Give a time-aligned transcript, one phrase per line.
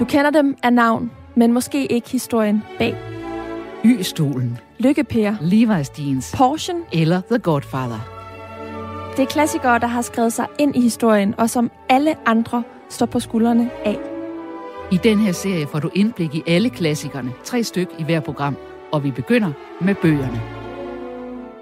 [0.00, 2.96] Du kender dem af navn, men måske ikke historien bag.
[3.84, 6.74] Y-stolen, Lykkepære, Levi's jeans Porsche.
[6.92, 8.00] eller The Godfather.
[9.16, 13.06] Det er klassikere, der har skrevet sig ind i historien, og som alle andre står
[13.06, 13.98] på skuldrene af.
[14.92, 18.56] I den her serie får du indblik i alle klassikerne, tre styk i hver program,
[18.92, 20.40] og vi begynder med bøgerne.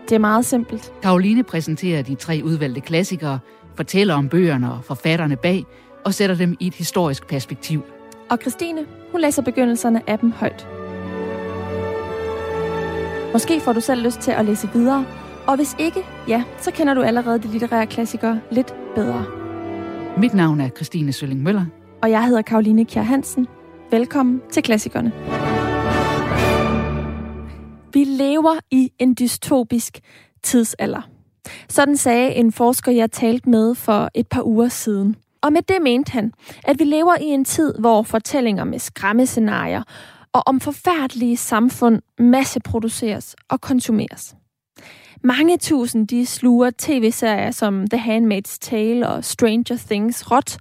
[0.09, 0.93] Det er meget simpelt.
[1.03, 3.39] Karoline præsenterer de tre udvalgte klassikere,
[3.75, 5.65] fortæller om bøgerne og forfatterne bag,
[6.05, 7.83] og sætter dem i et historisk perspektiv.
[8.31, 10.69] Og Christine, hun læser begyndelserne af dem højt.
[13.33, 15.07] Måske får du selv lyst til at læse videre,
[15.47, 19.25] og hvis ikke, ja, så kender du allerede de litterære klassikere lidt bedre.
[20.19, 21.65] Mit navn er Christine Sølling Møller.
[22.03, 23.47] Og jeg hedder Karoline Kjær Hansen.
[23.91, 25.13] Velkommen til Klassikerne.
[27.93, 29.99] Vi lever i en dystopisk
[30.43, 31.09] tidsalder.
[31.69, 35.17] Sådan sagde en forsker, jeg talte med for et par uger siden.
[35.43, 36.33] Og med det mente han,
[36.65, 39.83] at vi lever i en tid, hvor fortællinger med skræmmescenarier
[40.33, 44.35] og om forfærdelige samfund masseproduceres og konsumeres.
[45.25, 50.59] Mange tusind de sluger tv-serier som The Handmaid's Tale og Stranger Things råt,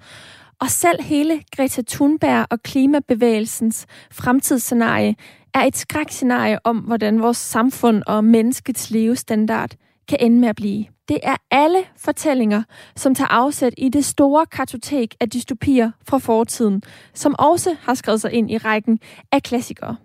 [0.62, 5.16] og selv hele Greta Thunberg og klimabevægelsens fremtidsscenarie
[5.54, 9.72] er et skrækscenarie om, hvordan vores samfund og menneskets levestandard
[10.08, 10.86] kan ende med at blive.
[11.08, 12.64] Det er alle fortællinger,
[12.96, 16.82] som tager afsæt i det store kartotek af dystopier fra fortiden,
[17.14, 19.00] som også har skrevet sig ind i rækken
[19.32, 19.96] af klassikere.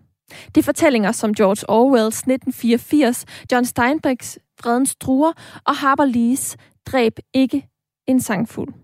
[0.55, 5.33] Det er fortællinger som George Orwells 1984, John Steinbecks Fredens Druer
[5.64, 7.69] og Harper Lees Dræb ikke
[8.06, 8.75] en sangfuld.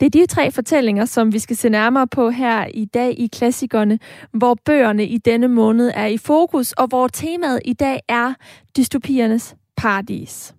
[0.00, 3.26] Det er de tre fortællinger, som vi skal se nærmere på her i dag i
[3.26, 3.98] Klassikerne,
[4.32, 8.34] hvor bøgerne i denne måned er i fokus, og hvor temaet i dag er
[8.76, 10.54] dystopiernes paradis.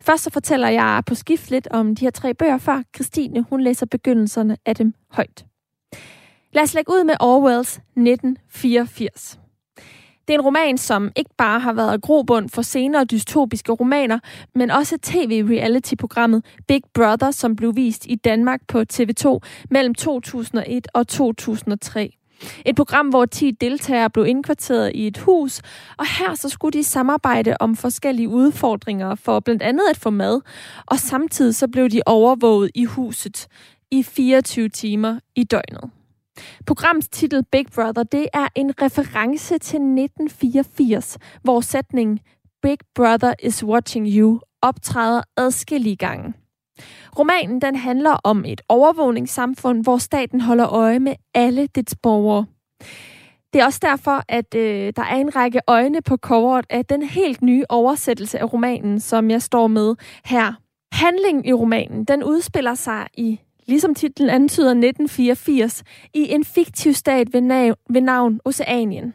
[0.00, 3.60] Først så fortæller jeg på skift lidt om de her tre bøger, før Christine hun
[3.60, 5.46] læser begyndelserne af dem højt.
[6.52, 9.38] Lad os lægge ud med Orwells 1984.
[10.28, 14.18] Det er en roman, som ikke bare har været grobund for senere dystopiske romaner,
[14.54, 19.38] men også tv-reality-programmet Big Brother, som blev vist i Danmark på TV2
[19.70, 22.16] mellem 2001 og 2003.
[22.66, 25.62] Et program, hvor 10 deltagere blev indkvarteret i et hus,
[25.98, 30.40] og her så skulle de samarbejde om forskellige udfordringer for blandt andet at få mad,
[30.86, 33.48] og samtidig så blev de overvåget i huset
[33.90, 35.90] i 24 timer i døgnet.
[36.66, 42.18] Programs titel Big Brother, det er en reference til 1984, hvor sætningen
[42.62, 46.34] Big Brother is watching you optræder adskillige gange.
[47.18, 52.46] Romanen den handler om et overvågningssamfund, hvor staten holder øje med alle dets borgere.
[53.52, 57.02] Det er også derfor, at øh, der er en række øjne på coveret af den
[57.02, 59.94] helt nye oversættelse af romanen, som jeg står med
[60.24, 60.52] her.
[60.92, 65.82] Handlingen i romanen, den udspiller sig i ligesom titlen antyder 1984,
[66.14, 69.14] i en fiktiv stat ved, nav- ved navn Oceanien.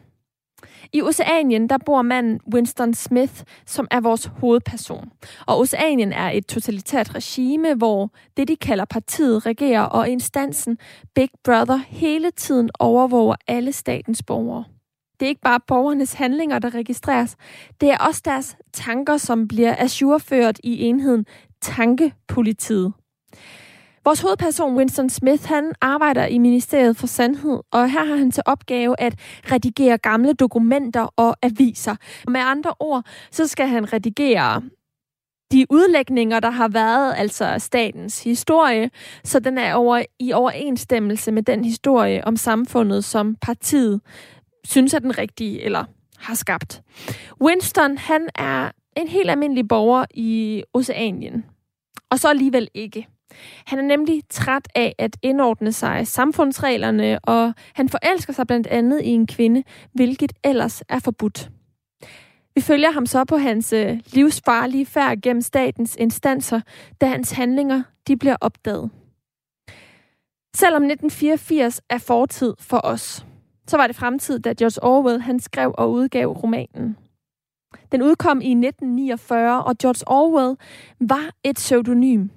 [0.92, 5.10] I Oceanien, der bor manden Winston Smith, som er vores hovedperson.
[5.46, 10.78] Og Oceanien er et totalitært regime, hvor det, de kalder partiet, regerer, og instansen
[11.14, 14.64] Big Brother hele tiden overvåger alle statens borgere.
[15.20, 17.36] Det er ikke bare borgernes handlinger, der registreres.
[17.80, 21.26] Det er også deres tanker, som bliver ajourført i enheden
[21.60, 22.92] Tankepolitiet.
[24.04, 28.42] Vores hovedperson, Winston Smith, han arbejder i Ministeriet for Sandhed, og her har han til
[28.46, 29.14] opgave at
[29.52, 31.96] redigere gamle dokumenter og aviser.
[32.28, 34.62] Med andre ord, så skal han redigere
[35.52, 38.90] de udlægninger, der har været, altså statens historie,
[39.24, 44.00] så den er over, i overensstemmelse med den historie om samfundet, som partiet
[44.64, 45.84] synes er den rigtige eller
[46.18, 46.82] har skabt.
[47.40, 51.44] Winston, han er en helt almindelig borger i Oceanien,
[52.10, 53.08] og så alligevel ikke.
[53.66, 59.02] Han er nemlig træt af at indordne sig samfundsreglerne, og han forelsker sig blandt andet
[59.02, 59.62] i en kvinde,
[59.92, 61.50] hvilket ellers er forbudt.
[62.54, 66.60] Vi følger ham så på hans øh, livsfarlige færd gennem statens instanser,
[67.00, 68.90] da hans handlinger de bliver opdaget.
[70.56, 73.26] Selvom 1984 er fortid for os,
[73.66, 76.96] så var det fremtid, da George Orwell han skrev og udgav romanen.
[77.92, 80.56] Den udkom i 1949, og George Orwell
[81.00, 82.28] var et pseudonym.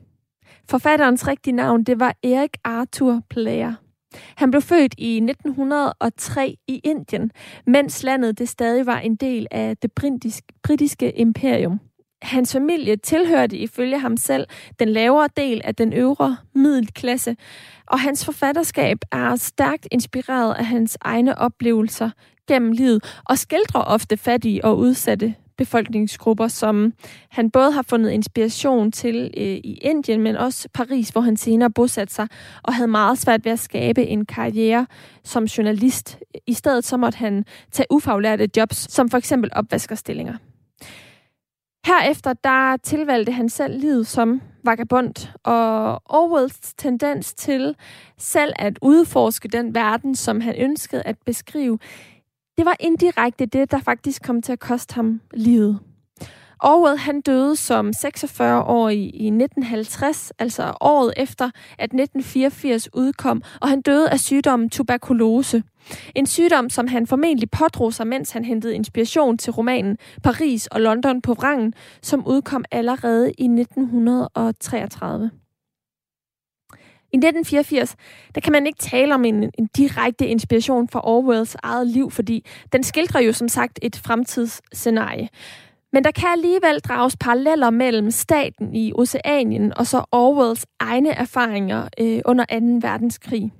[0.69, 3.73] Forfatterens rigtige navn, det var Erik Arthur Player.
[4.35, 7.31] Han blev født i 1903 i Indien,
[7.67, 9.91] mens landet det stadig var en del af det
[10.63, 11.79] britiske imperium.
[12.21, 14.47] Hans familie tilhørte ifølge ham selv
[14.79, 17.35] den lavere del af den øvre middelklasse,
[17.87, 22.09] og hans forfatterskab er stærkt inspireret af hans egne oplevelser
[22.47, 26.93] gennem livet og skildrer ofte fattige og udsatte befolkningsgrupper, som
[27.29, 31.71] han både har fundet inspiration til øh, i Indien, men også Paris, hvor han senere
[31.71, 32.27] bosatte sig,
[32.63, 34.87] og havde meget svært ved at skabe en karriere
[35.23, 36.19] som journalist.
[36.47, 40.37] I stedet så måtte han tage ufaglærte jobs, som for eksempel opvaskerstillinger.
[41.85, 47.75] Herefter der tilvalgte han selv livet som vagabond, og Orwells tendens til
[48.17, 51.79] selv at udforske den verden, som han ønskede at beskrive,
[52.57, 55.79] det var indirekte det, der faktisk kom til at koste ham livet.
[56.63, 61.45] Orwell han døde som 46-årig i 1950, altså året efter,
[61.77, 65.63] at 1984 udkom, og han døde af sygdommen tuberkulose.
[66.15, 70.81] En sygdom, som han formentlig pådrog sig, mens han hentede inspiration til romanen Paris og
[70.81, 75.31] London på vrangen, som udkom allerede i 1933.
[77.15, 77.95] I 1984,
[78.35, 82.45] der kan man ikke tale om en, en direkte inspiration for Orwells eget liv, fordi
[82.73, 85.29] den skildrer jo som sagt et fremtidsscenarie.
[85.93, 91.87] Men der kan alligevel drages paralleller mellem staten i Oceanien og så Orwells egne erfaringer
[91.99, 92.45] øh, under
[92.81, 92.87] 2.
[92.87, 93.51] verdenskrig.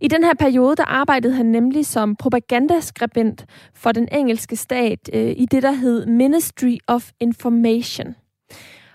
[0.00, 5.34] I den her periode, der arbejdede han nemlig som propagandaskribent for den engelske stat øh,
[5.36, 8.14] i det, der hed Ministry of Information.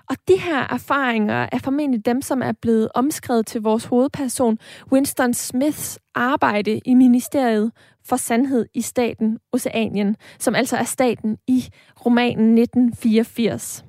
[0.10, 4.60] Og de her erfaringer er formentlig dem, som er blevet omskrevet til vores hovedperson,
[4.92, 7.72] Winston Smiths arbejde i Ministeriet
[8.06, 11.66] for Sandhed i staten Oceanien, som altså er staten i
[12.06, 13.86] romanen 1984.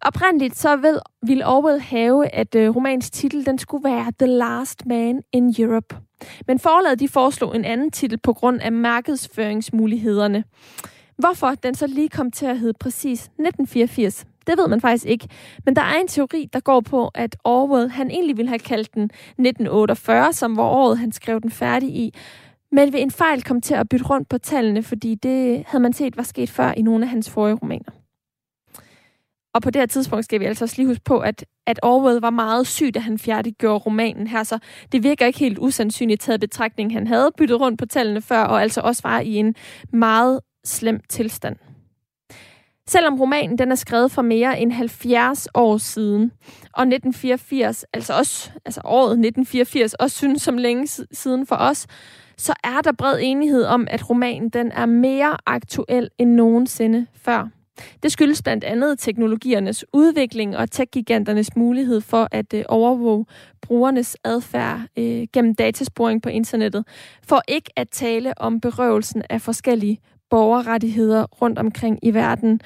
[0.00, 4.86] Oprindeligt så vil, ville Orwell have, at uh, romans titel den skulle være The Last
[4.86, 5.96] Man in Europe.
[6.46, 10.44] Men forlaget de foreslog en anden titel på grund af markedsføringsmulighederne.
[11.16, 15.28] Hvorfor den så lige kom til at hedde præcis 1984, det ved man faktisk ikke.
[15.64, 18.94] Men der er en teori, der går på, at Orwell han egentlig ville have kaldt
[18.94, 22.14] den 1948, som var året, han skrev den færdig i.
[22.72, 25.92] Men ved en fejl kom til at bytte rundt på tallene, fordi det havde man
[25.92, 27.92] set var sket før i nogle af hans forrige romaner.
[29.54, 32.20] Og på det her tidspunkt skal vi altså også lige huske på, at, at Orwell
[32.20, 34.58] var meget syg, da han færdiggjorde romanen her, så
[34.92, 36.92] det virker ikke helt usandsynligt taget betragtning.
[36.92, 39.54] Han havde byttet rundt på tallene før, og altså også var i en
[39.92, 41.56] meget slem tilstand.
[42.88, 46.32] Selvom romanen den er skrevet for mere end 70 år siden,
[46.72, 51.86] og 1984, altså også altså året 1984, også synes som længe siden for os,
[52.36, 57.48] så er der bred enighed om, at romanen den er mere aktuel end nogensinde før.
[58.02, 63.26] Det skyldes blandt andet teknologiernes udvikling og tech-giganternes mulighed for at øh, overvåge
[63.62, 66.84] brugernes adfærd øh, gennem datasporing på internettet,
[67.22, 70.00] for ikke at tale om berøvelsen af forskellige
[70.34, 72.60] borgerrettigheder rundt omkring i verden,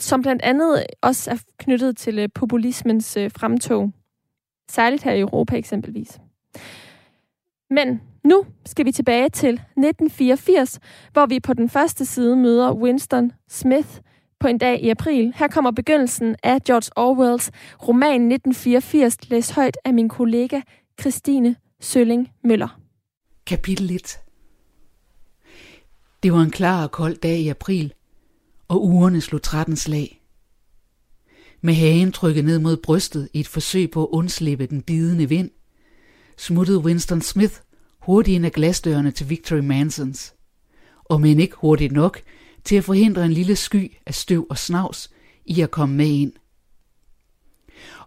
[0.00, 3.92] som blandt andet også er knyttet til øh, populismens øh, fremtog.
[4.70, 6.18] Særligt her i Europa eksempelvis.
[7.70, 10.78] Men nu skal vi tilbage til 1984,
[11.12, 13.88] hvor vi på den første side møder Winston Smith
[14.40, 15.32] på en dag i april.
[15.36, 17.50] Her kommer begyndelsen af George Orwells
[17.88, 20.60] roman 1984, læst højt af min kollega
[21.00, 22.80] Christine Sølling Møller.
[23.46, 24.25] Kapitel 1
[26.22, 27.92] det var en klar og kold dag i april,
[28.68, 30.22] og ugerne slog 13 slag.
[31.60, 35.50] Med hagen trykket ned mod brystet i et forsøg på at undslippe den bidende vind,
[36.36, 37.54] smuttede Winston Smith
[38.00, 40.34] hurtigt ind af glasdørene til Victory Mansons.
[41.04, 42.20] Og men ikke hurtigt nok
[42.64, 45.10] til at forhindre en lille sky af støv og snavs
[45.44, 46.32] i at komme med ind.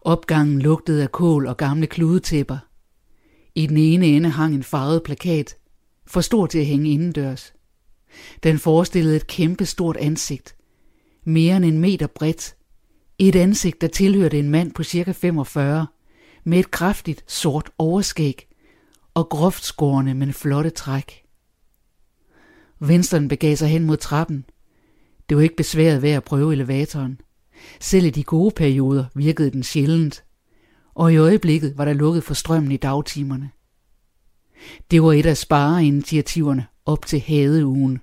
[0.01, 2.57] Opgangen lugtede af kål og gamle kludetæpper.
[3.55, 5.55] I den ene ende hang en farvet plakat,
[6.07, 7.53] for stor til at hænge indendørs.
[8.43, 10.55] Den forestillede et kæmpe stort ansigt,
[11.23, 12.55] mere end en meter bredt.
[13.19, 15.87] Et ansigt, der tilhørte en mand på cirka 45,
[16.43, 18.47] med et kraftigt sort overskæg
[19.13, 21.23] og groft skårende, men flotte træk.
[22.81, 24.45] Winston begav sig hen mod trappen.
[25.29, 27.21] Det var ikke besværet ved at prøve elevatoren.
[27.79, 30.23] Selv i de gode perioder virkede den sjældent,
[30.93, 33.49] og i øjeblikket var der lukket for strømmen i dagtimerne.
[34.91, 38.01] Det var et af spareinitiativerne op til hadeugen.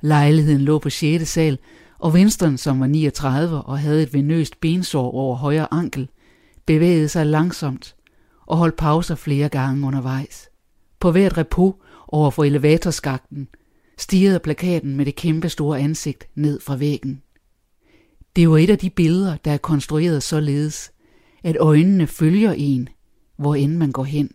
[0.00, 1.28] Lejligheden lå på 6.
[1.28, 1.58] sal,
[1.98, 6.08] og Winston, som var 39 og havde et venøst bensår over højre ankel,
[6.66, 7.96] bevægede sig langsomt
[8.46, 10.48] og holdt pauser flere gange undervejs.
[11.00, 13.48] På hvert repo over for elevatorskakten
[13.98, 17.22] stirrede plakaten med det kæmpe store ansigt ned fra væggen.
[18.36, 20.92] Det var et af de billeder, der er konstrueret således,
[21.42, 22.88] at øjnene følger en,
[23.36, 24.30] hvor end man går hen.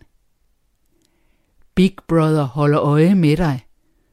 [1.76, 3.66] Big Brother holder øje med dig,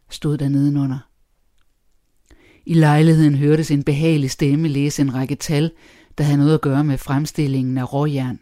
[0.09, 1.09] stod der nedenunder.
[2.65, 5.71] I lejligheden hørtes en behagelig stemme læse en række tal,
[6.17, 8.39] der havde noget at gøre med fremstillingen af råjern.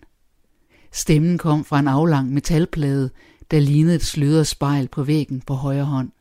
[0.92, 3.10] Stemmen kom fra en aflang metalplade,
[3.52, 6.12] der lignede et sløret spejl på væggen på højre hånd.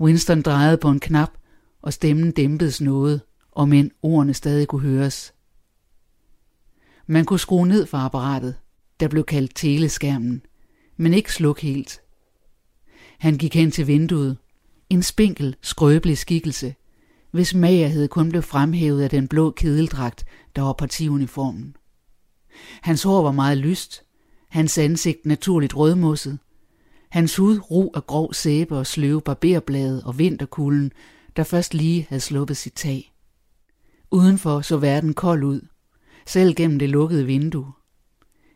[0.00, 1.30] Winston drejede på en knap,
[1.82, 5.34] og stemmen dæmpedes noget, og men ordene stadig kunne høres.
[7.06, 8.54] Man kunne skrue ned for apparatet,
[9.00, 10.42] der blev kaldt teleskærmen,
[10.96, 12.00] men ikke slukke helt.
[13.18, 14.36] Han gik hen til vinduet.
[14.90, 16.74] En spinkel, skrøbelig skikkelse,
[17.30, 20.24] hvis magerhed kun blev fremhævet af den blå kedeldragt,
[20.56, 21.76] der var partiuniformen.
[22.82, 24.02] Hans hår var meget lyst,
[24.48, 26.38] hans ansigt naturligt rødmosset,
[27.10, 30.92] hans hud ro af grov sæbe og sløve barberblade og vinterkulden,
[31.36, 33.12] der først lige havde sluppet sit tag.
[34.10, 35.60] Udenfor så verden kold ud,
[36.26, 37.72] selv gennem det lukkede vindue.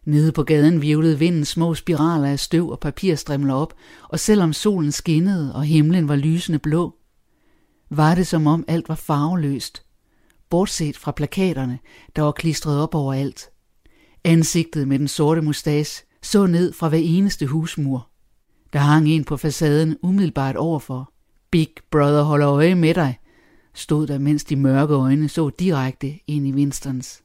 [0.09, 3.75] Nede på gaden virvlede vinden små spiraler af støv og papirstrimler op,
[4.09, 6.97] og selvom solen skinnede og himlen var lysende blå,
[7.91, 9.83] var det som om alt var farveløst,
[10.51, 11.79] bortset fra plakaterne,
[12.17, 13.51] der var klistret op overalt.
[14.25, 18.09] Ansigtet med den sorte mustas så ned fra hver eneste husmur.
[18.73, 21.13] Der hang en på facaden umiddelbart overfor.
[21.51, 23.19] Big Brother holder øje med dig,
[23.75, 27.23] stod der, mens de mørke øjne så direkte ind i Winstons.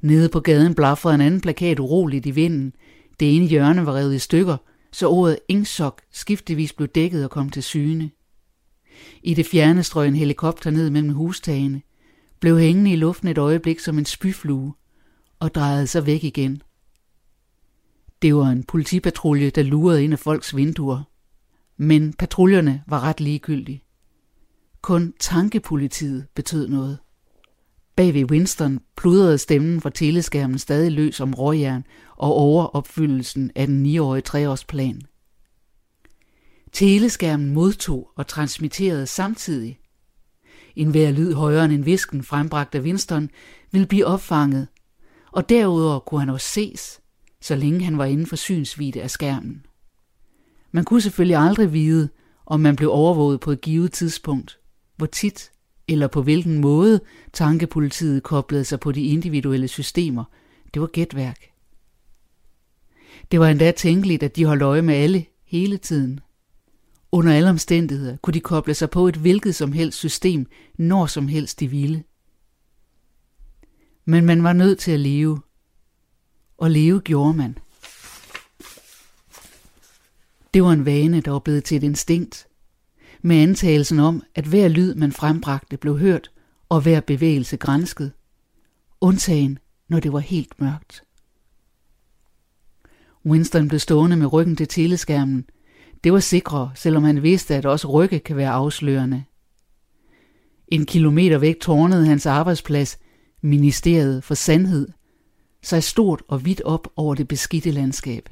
[0.00, 2.72] Nede på gaden blafrede en anden plakat uroligt i vinden.
[3.20, 4.56] Det ene hjørne var revet i stykker,
[4.92, 8.10] så ordet Ingsok skiftevis blev dækket og kom til syne.
[9.22, 11.82] I det fjerne strøg en helikopter ned mellem hustagene,
[12.40, 14.74] blev hængende i luften et øjeblik som en spyflue
[15.38, 16.62] og drejede sig væk igen.
[18.22, 21.02] Det var en politipatrulje, der lurede ind af folks vinduer.
[21.76, 23.82] Men patruljerne var ret ligegyldige.
[24.82, 26.98] Kun tankepolitiet betød noget.
[28.00, 31.84] Bag ved Winston pludrede stemmen fra teleskærmen stadig løs om råjern
[32.16, 35.02] og overopfyldelsen af den 9-årige treårsplan.
[36.72, 39.78] Teleskærmen modtog og transmitterede samtidig.
[40.76, 43.30] En hver lyd højere end en visken frembragt af Winston
[43.70, 44.68] ville blive opfanget,
[45.32, 47.00] og derudover kunne han også ses,
[47.40, 49.66] så længe han var inden for synsvide af skærmen.
[50.72, 52.08] Man kunne selvfølgelig aldrig vide,
[52.46, 54.58] om man blev overvåget på et givet tidspunkt,
[54.96, 55.50] hvor tit
[55.90, 57.00] eller på hvilken måde
[57.32, 60.24] tankepolitiet koblede sig på de individuelle systemer.
[60.74, 61.50] Det var gætværk.
[63.30, 66.20] Det var endda tænkeligt, at de holdt øje med alle hele tiden.
[67.12, 70.46] Under alle omstændigheder kunne de koble sig på et hvilket som helst system,
[70.78, 72.04] når som helst de ville.
[74.04, 75.40] Men man var nødt til at leve.
[76.58, 77.58] Og leve gjorde man.
[80.54, 82.46] Det var en vane, der var blevet til et instinkt,
[83.22, 86.30] med antagelsen om, at hver lyd, man frembragte, blev hørt,
[86.68, 88.12] og hver bevægelse grænsket,
[89.00, 89.58] undtagen
[89.88, 91.04] når det var helt mørkt.
[93.26, 95.44] Winston blev stående med ryggen til teleskærmen.
[96.04, 99.24] Det var sikrere, selvom han vidste, at også rygge kan være afslørende.
[100.68, 102.98] En kilometer væk tårnede hans arbejdsplads,
[103.40, 104.88] Ministeriet for Sandhed,
[105.62, 108.28] sig stort og vidt op over det beskidte landskab.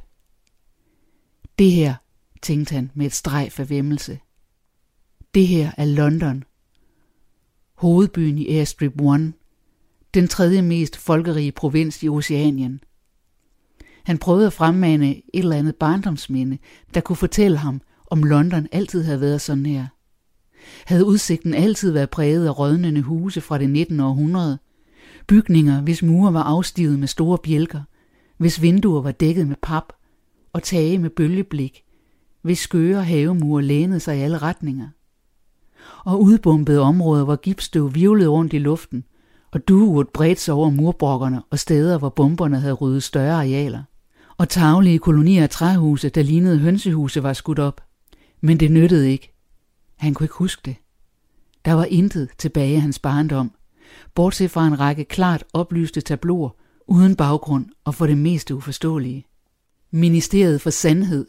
[1.59, 1.95] Det her,
[2.43, 4.19] tænkte han med et streg af vemmelse.
[5.39, 6.45] Det her er London.
[7.75, 9.33] Hovedbyen i Airstrip 1.
[10.15, 12.81] Den tredje mest folkerige provins i Oceanien.
[14.05, 16.59] Han prøvede at fremmane et eller andet barndomsminde,
[16.95, 19.87] der kunne fortælle ham, om London altid havde været sådan her.
[20.87, 24.01] Havde udsigten altid været præget af rådnende huse fra det 19.
[24.01, 24.59] århundrede?
[25.27, 27.83] Bygninger, hvis mure var afstivet med store bjælker,
[28.37, 29.93] hvis vinduer var dækket med pap,
[30.53, 31.85] og tage med bølgeblik,
[32.43, 34.89] hvis skøre havemure lænede sig i alle retninger
[36.05, 39.05] og udbombede områder, hvor gipsstøv virvlede rundt i luften,
[39.51, 43.83] og duet bredte sig over murbrokkerne og steder, hvor bomberne havde ryddet større arealer.
[44.39, 47.81] Og taglige kolonier af træhuse, der lignede hønsehuse, var skudt op.
[48.41, 49.33] Men det nyttede ikke.
[49.97, 50.77] Han kunne ikke huske det.
[51.65, 53.51] Der var intet tilbage af hans barndom,
[54.15, 56.51] bortset fra en række klart oplyste tabloer,
[56.87, 59.27] uden baggrund og for det meste uforståelige.
[59.91, 61.27] Ministeriet for Sandhed,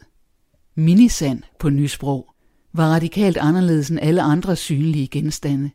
[0.74, 2.34] minisand på nysprog,
[2.72, 5.70] var radikalt anderledes end alle andre synlige genstande.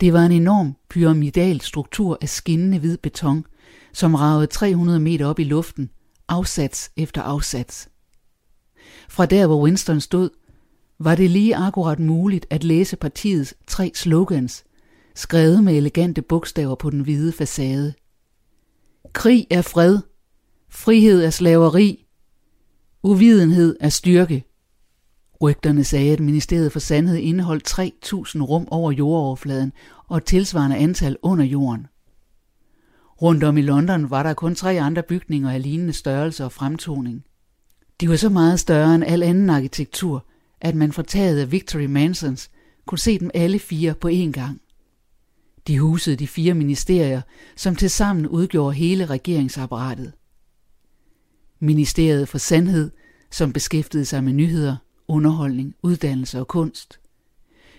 [0.00, 3.44] Det var en enorm pyramidal struktur af skinnende hvid beton,
[3.92, 5.90] som ragede 300 meter op i luften,
[6.28, 7.88] afsats efter afsats.
[9.08, 10.30] Fra der, hvor Winston stod,
[10.98, 14.64] var det lige akkurat muligt at læse partiets tre slogans,
[15.14, 17.94] skrevet med elegante bogstaver på den hvide facade.
[19.12, 19.98] Krig er fred,
[20.68, 22.06] frihed er slaveri,
[23.02, 24.44] uvidenhed er styrke.
[25.42, 29.72] Rygterne sagde, at Ministeriet for Sandhed indeholdt 3.000 rum over jordoverfladen
[30.08, 31.86] og et tilsvarende antal under jorden.
[33.22, 37.24] Rundt om i London var der kun tre andre bygninger af lignende størrelse og fremtoning.
[38.00, 40.26] De var så meget større end al anden arkitektur,
[40.60, 42.50] at man fra taget af Victory Mansons
[42.86, 44.60] kunne se dem alle fire på én gang.
[45.66, 47.22] De husede de fire ministerier,
[47.56, 50.12] som tilsammen udgjorde hele regeringsapparatet.
[51.60, 52.90] Ministeriet for Sandhed,
[53.30, 54.76] som beskæftigede sig med nyheder,
[55.08, 57.00] underholdning, uddannelse og kunst.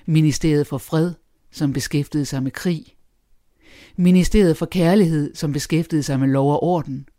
[0.05, 1.13] Ministeriet for Fred,
[1.51, 2.97] som beskæftigede sig med krig,
[3.95, 7.09] Ministeriet for Kærlighed, som beskæftigede sig med lov og orden,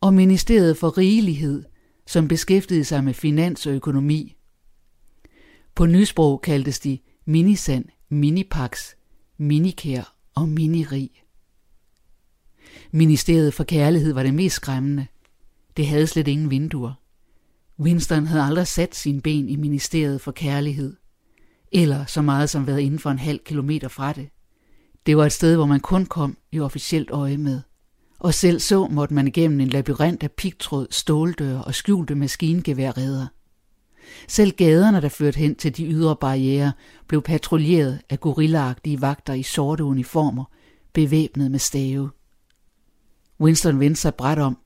[0.00, 1.64] og Ministeriet for Rigelighed,
[2.06, 4.36] som beskæftigede sig med finans og økonomi.
[5.74, 8.94] På nysprog kaldtes de Minisand, Minipax,
[9.36, 11.10] Minikær og Minirig.
[12.90, 15.06] Ministeriet for Kærlighed var det mest skræmmende.
[15.76, 16.92] Det havde slet ingen vinduer.
[17.80, 20.96] Winston havde aldrig sat sin ben i Ministeriet for Kærlighed,
[21.72, 24.28] eller så meget som været inden for en halv kilometer fra det.
[25.06, 27.60] Det var et sted, hvor man kun kom i officielt øje med.
[28.18, 33.26] Og selv så måtte man igennem en labyrint af pigtråd, ståldøre og skjulte maskingeværredder.
[34.28, 36.72] Selv gaderne, der førte hen til de ydre barriere,
[37.08, 40.44] blev patruljeret af gorillaagtige vagter i sorte uniformer,
[40.92, 42.10] bevæbnet med stave.
[43.40, 44.58] Winston vendte sig bræt om.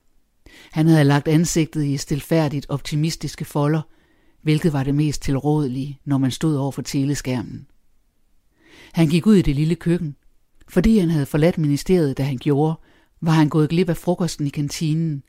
[0.71, 3.81] Han havde lagt ansigtet i stilfærdigt optimistiske folder,
[4.41, 7.67] hvilket var det mest tilrådelige, når man stod over for teleskærmen.
[8.93, 10.15] Han gik ud i det lille køkken.
[10.69, 12.79] Fordi han havde forladt ministeriet, da han gjorde,
[13.21, 15.23] var han gået glip af frokosten i kantinen.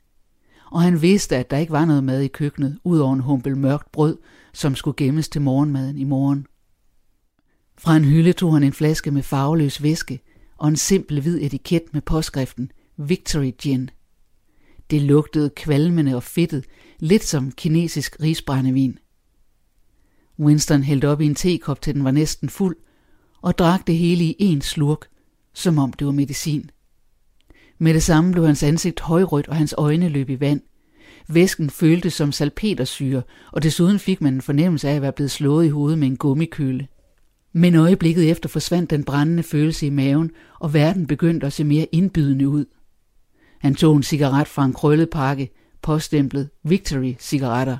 [0.71, 3.91] Og han vidste, at der ikke var noget mad i køkkenet, udover en humpel mørkt
[3.91, 4.17] brød,
[4.53, 6.45] som skulle gemmes til morgenmaden i morgen.
[7.77, 10.19] Fra en hylde tog han en flaske med farveløs væske
[10.57, 13.89] og en simpel hvid etiket med påskriften Victory Gin.
[14.93, 16.65] Det lugtede kvalmende og fedtet,
[16.99, 18.99] lidt som kinesisk risbrændevin.
[20.39, 22.75] Winston hældte op i en tekop til den var næsten fuld,
[23.41, 25.07] og drak det hele i en slurk,
[25.53, 26.69] som om det var medicin.
[27.77, 30.61] Med det samme blev hans ansigt højrødt, og hans øjne løb i vand.
[31.27, 33.21] Væsken føltes som salpetersyre,
[33.51, 36.17] og desuden fik man en fornemmelse af at være blevet slået i hovedet med en
[36.17, 36.87] gummikøle.
[37.53, 41.87] Men øjeblikket efter forsvandt den brændende følelse i maven, og verden begyndte at se mere
[41.91, 42.65] indbydende ud.
[43.63, 45.49] Han tog en cigaret fra en krøllet pakke,
[45.81, 47.77] påstemplet Victory cigaretter,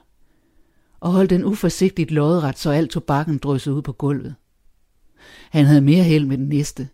[0.99, 4.35] og holdt den uforsigtigt lodret, så alt tobakken dryssede ud på gulvet.
[5.49, 6.89] Han havde mere held med den næste.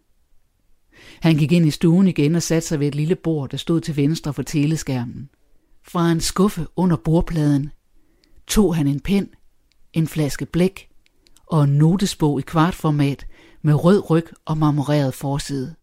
[1.22, 3.81] Han gik ind i stuen igen og satte sig ved et lille bord, der stod
[3.81, 5.29] til venstre for teleskærmen.
[5.84, 7.69] Fra en skuffe under bordpladen
[8.47, 9.30] tog han en pen,
[9.93, 10.89] en flaske blæk
[11.45, 13.28] og en notesbog i kvartformat
[13.62, 15.75] med rød ryg og marmoreret forside.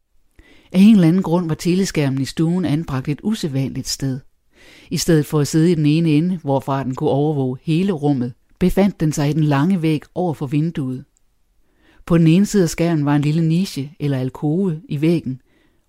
[0.73, 4.21] Af en eller anden grund var teleskærmen i stuen anbragt et usædvanligt sted.
[4.91, 8.33] I stedet for at sidde i den ene ende, hvorfra den kunne overvåge hele rummet,
[8.59, 11.05] befandt den sig i den lange væg over for vinduet.
[12.07, 15.41] På den ene side af skærmen var en lille niche eller alkove i væggen,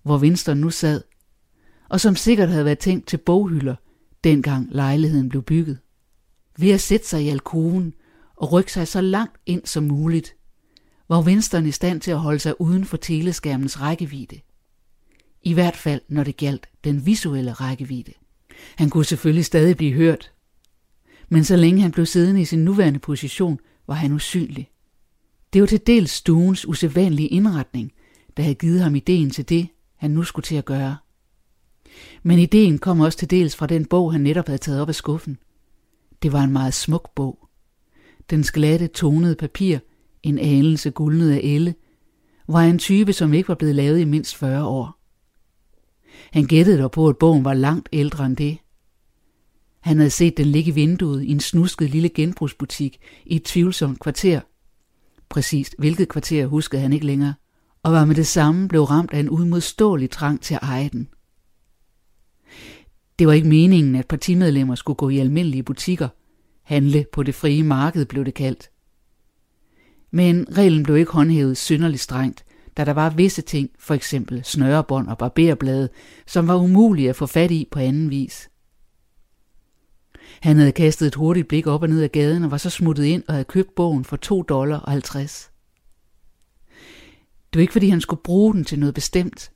[0.02, 1.02] hvor Winston nu sad,
[1.88, 3.74] og som sikkert havde været tænkt til boghylder,
[4.24, 5.78] dengang lejligheden blev bygget.
[6.58, 7.94] Ved at sætte sig i alkoven
[8.36, 10.36] og rykke sig så langt ind som muligt,
[11.08, 14.40] var Winston i stand til at holde sig uden for teleskærmens rækkevidde.
[15.42, 18.12] I hvert fald, når det galt den visuelle rækkevidde.
[18.76, 20.32] Han kunne selvfølgelig stadig blive hørt,
[21.28, 24.70] men så længe han blev siddende i sin nuværende position, var han usynlig.
[25.52, 27.92] Det var til dels stuens usædvanlige indretning,
[28.36, 30.96] der havde givet ham ideen til det, han nu skulle til at gøre.
[32.22, 34.94] Men ideen kom også til dels fra den bog, han netop havde taget op af
[34.94, 35.38] skuffen.
[36.22, 37.48] Det var en meget smuk bog.
[38.30, 39.78] Den glatte, tonede papir,
[40.22, 41.74] en anelse guldnet af elle,
[42.48, 44.97] var en type, som ikke var blevet lavet i mindst 40 år.
[46.32, 48.58] Han gættede dog på, at bogen var langt ældre end det.
[49.80, 54.00] Han havde set den ligge i vinduet i en snusket lille genbrugsbutik i et tvivlsomt
[54.00, 54.40] kvarter.
[55.28, 57.34] Præcist hvilket kvarter huskede han ikke længere,
[57.82, 61.08] og var med det samme blev ramt af en udmodståelig trang til at eje den.
[63.18, 66.08] Det var ikke meningen, at partimedlemmer skulle gå i almindelige butikker.
[66.62, 68.70] Handle på det frie marked blev det kaldt.
[70.10, 72.44] Men reglen blev ikke håndhævet synderligt strengt,
[72.78, 75.88] da der var visse ting, for eksempel snørebånd og barberblade,
[76.26, 78.50] som var umulige at få fat i på anden vis.
[80.40, 83.04] Han havde kastet et hurtigt blik op og ned ad gaden og var så smuttet
[83.04, 85.50] ind og havde købt bogen for 2 dollar og 50.
[87.52, 89.50] Det var ikke fordi han skulle bruge den til noget bestemt.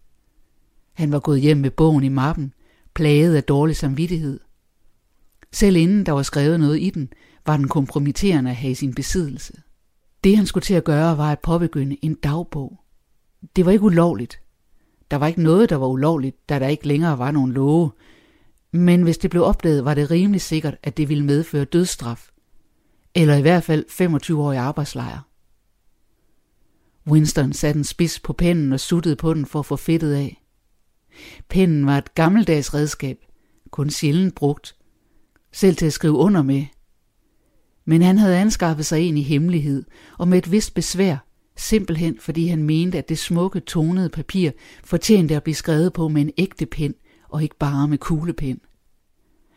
[0.93, 2.55] Han var gået hjem med bogen i mappen,
[2.95, 4.41] plaget af dårlig samvittighed.
[5.53, 7.09] Selv inden der var skrevet noget i den,
[7.47, 9.53] var den kompromitterende at have i sin besiddelse.
[10.25, 12.82] Det han skulle til at gøre var at påbegynde en dagbog.
[13.57, 14.41] Det var ikke ulovligt.
[15.11, 17.91] Der var ikke noget, der var ulovligt, da der ikke længere var nogen love.
[18.73, 22.31] Men hvis det blev opdaget, var det rimelig sikkert, at det ville medføre dødsstraf.
[23.15, 25.29] Eller i hvert fald 25 år i arbejdslejr.
[27.07, 30.43] Winston satte en spids på pennen og suttede på den for at få fedtet af.
[31.49, 33.19] Pennen var et gammeldags redskab,
[33.71, 34.77] kun sjældent brugt,
[35.53, 36.67] selv til at skrive under med.
[37.85, 39.85] Men han havde anskaffet sig en i hemmelighed,
[40.19, 41.17] og med et vist besvær,
[41.57, 44.51] simpelthen fordi han mente, at det smukke tonede papir
[44.85, 46.95] fortjente at blive skrevet på med en ægte pen
[47.29, 48.61] og ikke bare med kuglepen.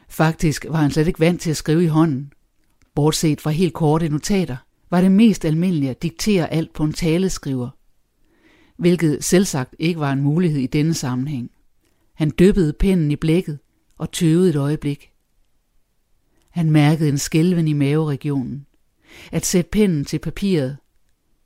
[0.10, 2.34] Faktisk var han slet ikke vant til at skrive i hånden,
[2.95, 4.58] bortset fra helt korte notater,
[4.89, 7.69] var det mest almindelige at diktere alt på en taleskriver,
[8.77, 11.51] hvilket selvsagt ikke var en mulighed i denne sammenhæng.
[12.13, 13.60] Han dyppede pennen i blækket
[13.97, 15.12] og tøvede et øjeblik.
[16.49, 18.65] Han mærkede en skælven i maveregionen.
[19.31, 20.77] At sætte pennen til papiret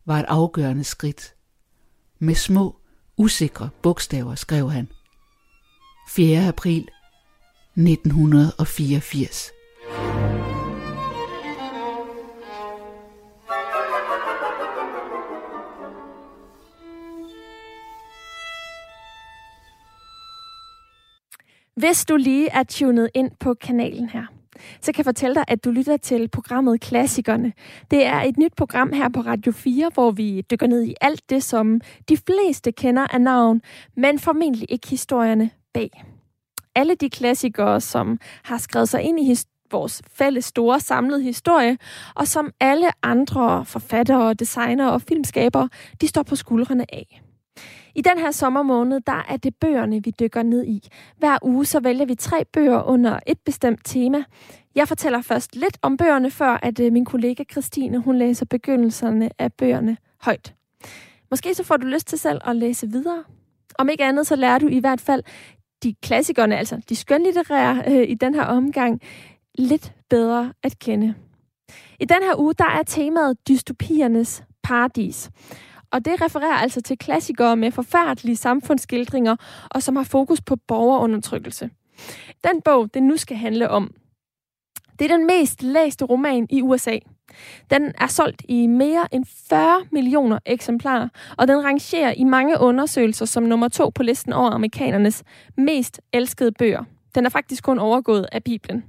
[0.10, 1.34] var et afgørende skridt.
[2.20, 2.76] Med små,
[3.18, 4.88] usikre bogstaver skrev han.
[6.10, 6.48] 4.
[6.48, 6.90] april
[7.78, 9.52] 1984.
[21.76, 24.26] Hvis du lige er tunet ind på kanalen her,
[24.82, 27.54] så kan jeg fortælle dig, at du lytter til programmet Klassikerne.
[27.92, 31.30] Det er et nyt program her på Radio 4, hvor vi dykker ned i alt
[31.30, 33.62] det, som de fleste kender af navn,
[33.96, 36.04] men formentlig ikke historierne bag.
[36.76, 39.36] Alle de klassikere, som har skrevet sig ind i
[39.72, 41.78] vores fælles store samlede historie,
[42.16, 45.70] og som alle andre forfattere, designere og filmskabere,
[46.02, 47.22] de står på skuldrene af.
[48.00, 50.88] I den her sommermåned, der er det bøgerne, vi dykker ned i.
[51.18, 54.24] Hver uge så vælger vi tre bøger under et bestemt tema.
[54.76, 59.30] Jeg fortæller først lidt om bøgerne, før at øh, min kollega Christine, hun læser begyndelserne
[59.40, 60.54] af bøgerne højt.
[61.32, 63.24] Måske så får du lyst til selv at læse videre.
[63.80, 65.24] Om ikke andet, så lærer du i hvert fald
[65.84, 69.02] de klassikerne, altså de skønlitterære øh, i den her omgang,
[69.58, 71.14] lidt bedre at kende.
[72.00, 75.30] I den her uge, der er temaet dystopiernes paradis.
[75.92, 79.36] Og det refererer altså til klassikere med forfærdelige samfundsskildringer,
[79.70, 81.70] og som har fokus på borgerundertrykkelse.
[82.44, 83.94] Den bog, det nu skal handle om,
[85.00, 86.98] det er den mest læste roman i USA.
[87.70, 93.26] Den er solgt i mere end 40 millioner eksemplarer, og den rangerer i mange undersøgelser
[93.26, 95.24] som nummer to på listen over amerikanernes
[95.58, 96.84] mest elskede bøger.
[97.16, 98.84] Den er faktisk kun overgået af Bibelen.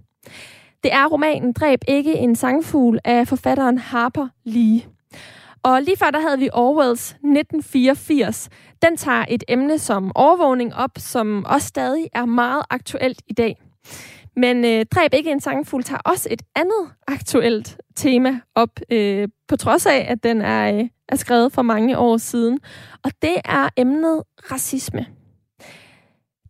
[0.82, 4.82] Det er romanen Dræb ikke en sangfugl af forfatteren Harper Lee.
[5.62, 8.49] Og lige før der havde vi Orwells 1984.
[8.83, 13.62] Den tager et emne som overvågning op, som også stadig er meget aktuelt i dag.
[14.37, 19.57] Men øh, Dræb ikke en sangfugl tager også et andet aktuelt tema op, øh, på
[19.57, 22.59] trods af, at den er, øh, er skrevet for mange år siden.
[23.05, 25.07] Og det er emnet racisme.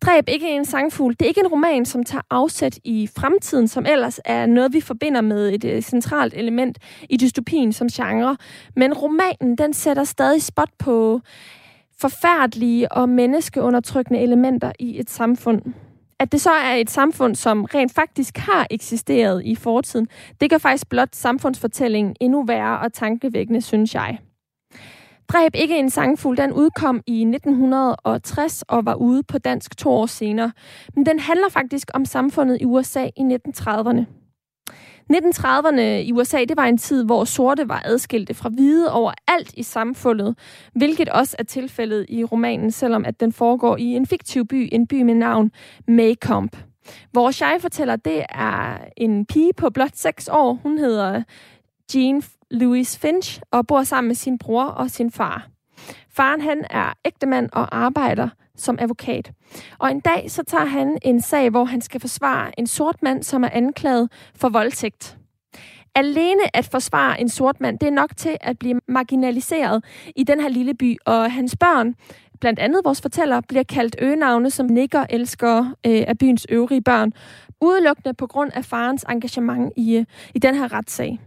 [0.03, 1.13] Dræb ikke en sangfugl.
[1.13, 4.81] Det er ikke en roman, som tager afsæt i fremtiden, som ellers er noget, vi
[4.81, 6.79] forbinder med et øh, centralt element
[7.11, 8.37] i dystopien som genre.
[8.77, 11.21] Men romanen, den sætter stadig spot på
[11.99, 15.63] forfærdelige og menneskeundertrykkende elementer i et samfund.
[16.19, 20.09] At det så er et samfund, som rent faktisk har eksisteret i fortiden,
[20.41, 24.19] det gør faktisk blot samfundsfortællingen endnu værre og tankevækkende, synes jeg.
[25.33, 30.07] Dræb ikke en sangfugl, den udkom i 1960 og var ude på dansk to år
[30.07, 30.53] senere.
[30.95, 34.05] Men den handler faktisk om samfundet i USA i 1930'erne.
[35.13, 39.63] 1930'erne i USA, det var en tid, hvor sorte var adskilte fra hvide overalt i
[39.63, 40.39] samfundet,
[40.75, 44.87] hvilket også er tilfældet i romanen, selvom at den foregår i en fiktiv by, en
[44.87, 45.51] by med navn
[45.89, 46.57] Maycomb.
[47.15, 50.53] Vores jeg fortæller, det er en pige på blot 6 år.
[50.63, 51.23] Hun hedder
[51.95, 55.49] Jean Louis Finch og bor sammen med sin bror og sin far.
[56.11, 59.33] Faren han er ægtemand og arbejder som advokat.
[59.79, 63.23] Og en dag så tager han en sag, hvor han skal forsvare en sort mand,
[63.23, 65.17] som er anklaget for voldtægt.
[65.95, 69.85] Alene at forsvare en sort mand, det er nok til at blive marginaliseret
[70.17, 71.95] i den her lille by, og hans børn,
[72.41, 77.13] blandt andet vores fortæller, bliver kaldt øgenavne som nikker elsker øh, af byens øvrige børn,
[77.61, 81.21] udelukkende på grund af farens engagement i, øh, i den her retssag.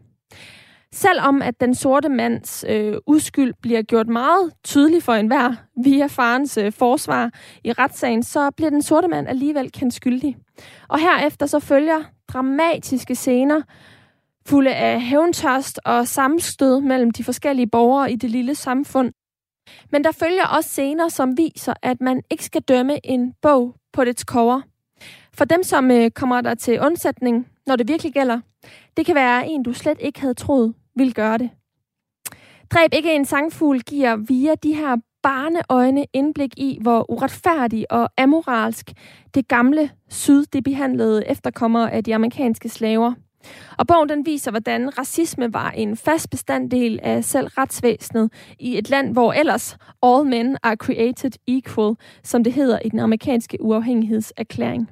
[0.93, 6.58] Selvom at den sorte mands øh, uskyld bliver gjort meget tydelig for enhver via farens
[6.58, 7.32] øh, forsvar
[7.63, 10.38] i retssagen, så bliver den sorte mand alligevel kendt skyldig.
[10.88, 13.62] Og herefter så følger dramatiske scener,
[14.46, 19.12] fulde af hævntørst og sammenstød mellem de forskellige borgere i det lille samfund.
[19.91, 24.04] Men der følger også scener, som viser, at man ikke skal dømme en bog på
[24.04, 24.62] dets cover.
[25.34, 28.39] For dem, som øh, kommer der til undsætning, når det virkelig gælder,
[28.97, 31.49] det kan være en, du slet ikke havde troet ville gøre det.
[32.71, 38.91] Dræb ikke en sangfugl giver via de her barneøjne indblik i, hvor uretfærdig og amoralsk
[39.34, 43.13] det gamle syd det behandlede efterkommere af de amerikanske slaver.
[43.77, 48.89] Og bogen den viser, hvordan racisme var en fast bestanddel af selv retsvæsenet i et
[48.89, 54.89] land, hvor ellers all men are created equal, som det hedder i den amerikanske uafhængighedserklæring.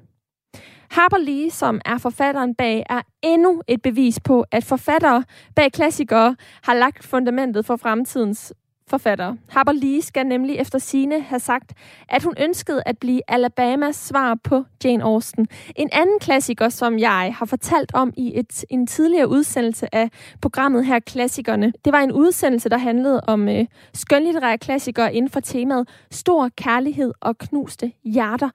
[0.91, 5.23] Harper Lee, som er forfatteren bag, er endnu et bevis på, at forfattere
[5.55, 8.53] bag klassikere har lagt fundamentet for fremtidens
[8.87, 9.35] forfatter.
[9.49, 11.73] Harper Lee skal nemlig efter sine have sagt,
[12.09, 15.47] at hun ønskede at blive Alabamas svar på Jane Austen.
[15.75, 20.09] En anden klassiker, som jeg har fortalt om i et, en tidligere udsendelse af
[20.41, 21.73] programmet her, Klassikerne.
[21.85, 27.13] Det var en udsendelse, der handlede om øh, skønlitterære klassikere inden for temaet Stor kærlighed
[27.21, 28.49] og knuste hjerter.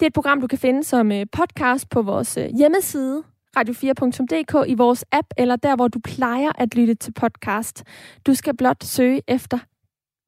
[0.00, 3.22] Det er et program, du kan finde som øh, podcast på vores øh, hjemmeside,
[3.58, 7.84] radio4.dk, i vores app, eller der, hvor du plejer at lytte til podcast.
[8.26, 9.58] Du skal blot søge efter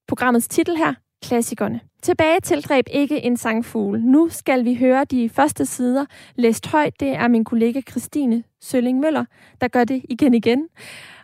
[0.08, 1.80] programmets titel her, Klassikerne.
[2.02, 4.00] Tilbage til Dræb ikke en sangfugl.
[4.00, 6.04] Nu skal vi høre de første sider
[6.34, 7.00] læst højt.
[7.00, 9.24] Det er min kollega Christine Sølling Møller,
[9.60, 10.68] der gør det igen igen.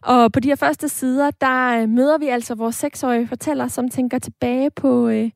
[0.02, 3.88] Og på de her første sider, der øh, møder vi altså vores seksårige fortæller, som
[3.88, 5.30] tænker tilbage på, øh,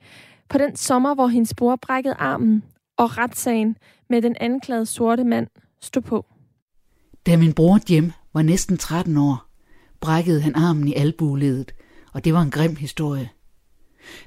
[0.49, 2.62] på den sommer, hvor hendes bror brækkede armen,
[3.00, 3.76] og retssagen
[4.10, 5.46] med den anklagede sorte mand
[5.82, 6.26] stod på.
[7.26, 9.46] Da min bror Jim var næsten 13 år,
[10.00, 11.74] brækkede han armen i albueledet,
[12.12, 13.30] og det var en grim historie.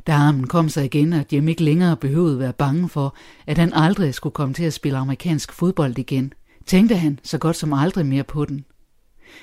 [0.07, 3.15] Da armen kom sig igen, og Jim ikke længere behøvede være bange for,
[3.47, 6.33] at han aldrig skulle komme til at spille amerikansk fodbold igen,
[6.65, 8.65] tænkte han så godt som aldrig mere på den.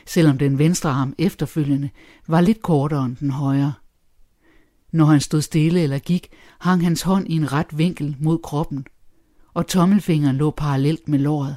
[0.06, 1.90] Selvom den venstre arm efterfølgende
[2.28, 3.72] var lidt kortere end den højre.
[4.92, 6.28] Når han stod stille eller gik,
[6.60, 8.86] hang hans hånd i en ret vinkel mod kroppen,
[9.54, 11.56] og tommelfingeren lå parallelt med låret.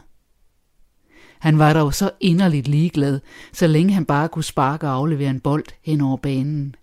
[1.40, 3.20] Han var dog så inderligt ligeglad,
[3.54, 6.76] så længe han bare kunne sparke og aflevere en bold hen over banen.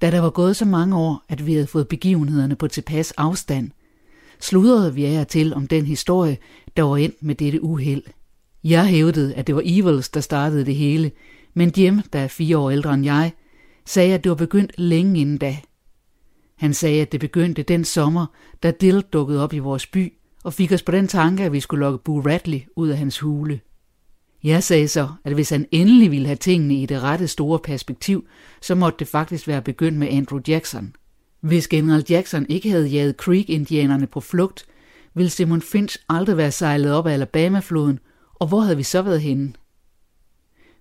[0.00, 3.70] Da der var gået så mange år, at vi havde fået begivenhederne på tilpas afstand,
[4.40, 6.38] sludrede vi af til om den historie,
[6.76, 8.02] der var endt med dette uheld.
[8.64, 11.10] Jeg hævdede, at det var Evils, der startede det hele,
[11.54, 13.32] men Jim, der er fire år ældre end jeg,
[13.86, 15.56] sagde, at det var begyndt længe inden da.
[16.56, 18.26] Han sagde, at det begyndte den sommer,
[18.62, 20.12] da Dill dukkede op i vores by,
[20.44, 23.18] og fik os på den tanke, at vi skulle lokke Boo Radley ud af hans
[23.18, 23.60] hule.
[24.44, 28.26] Jeg sagde så, at hvis han endelig ville have tingene i det rette store perspektiv,
[28.62, 30.96] så måtte det faktisk være begyndt med Andrew Jackson.
[31.40, 34.66] Hvis General Jackson ikke havde jaget Creek-indianerne på flugt,
[35.14, 37.98] ville Simon Finch aldrig være sejlet op af Alabama-floden,
[38.34, 39.52] og hvor havde vi så været henne?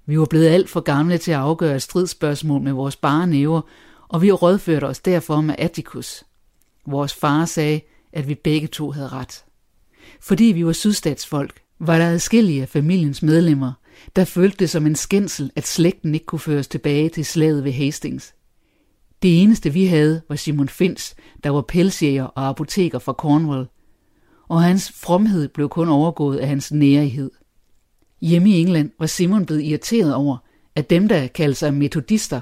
[0.05, 3.61] Vi var blevet alt for gamle til at afgøre stridsspørgsmål med vores bare næver,
[4.07, 6.23] og vi rådførte os derfor med Atticus.
[6.85, 7.81] Vores far sagde,
[8.13, 9.43] at vi begge to havde ret.
[10.23, 13.73] Fordi vi var sydstatsfolk, var der adskillige af familiens medlemmer,
[14.15, 17.71] der følte det som en skændsel, at slægten ikke kunne føres tilbage til slaget ved
[17.71, 18.33] Hastings.
[19.21, 23.67] Det eneste vi havde var Simon Finch, der var pelsjæger og apoteker fra Cornwall,
[24.47, 27.31] og hans fromhed blev kun overgået af hans nærighed.
[28.21, 30.37] Hjemme i England var Simon blevet irriteret over,
[30.75, 32.41] at dem, der kaldte sig metodister,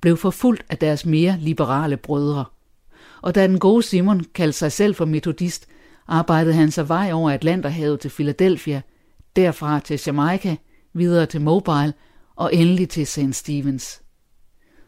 [0.00, 2.44] blev forfulgt af deres mere liberale brødre.
[3.22, 5.66] Og da den gode Simon kaldte sig selv for metodist,
[6.08, 8.82] arbejdede han sig vej over Atlanterhavet til Philadelphia,
[9.36, 10.56] derfra til Jamaica,
[10.92, 11.92] videre til Mobile
[12.36, 13.34] og endelig til St.
[13.34, 14.02] Stevens.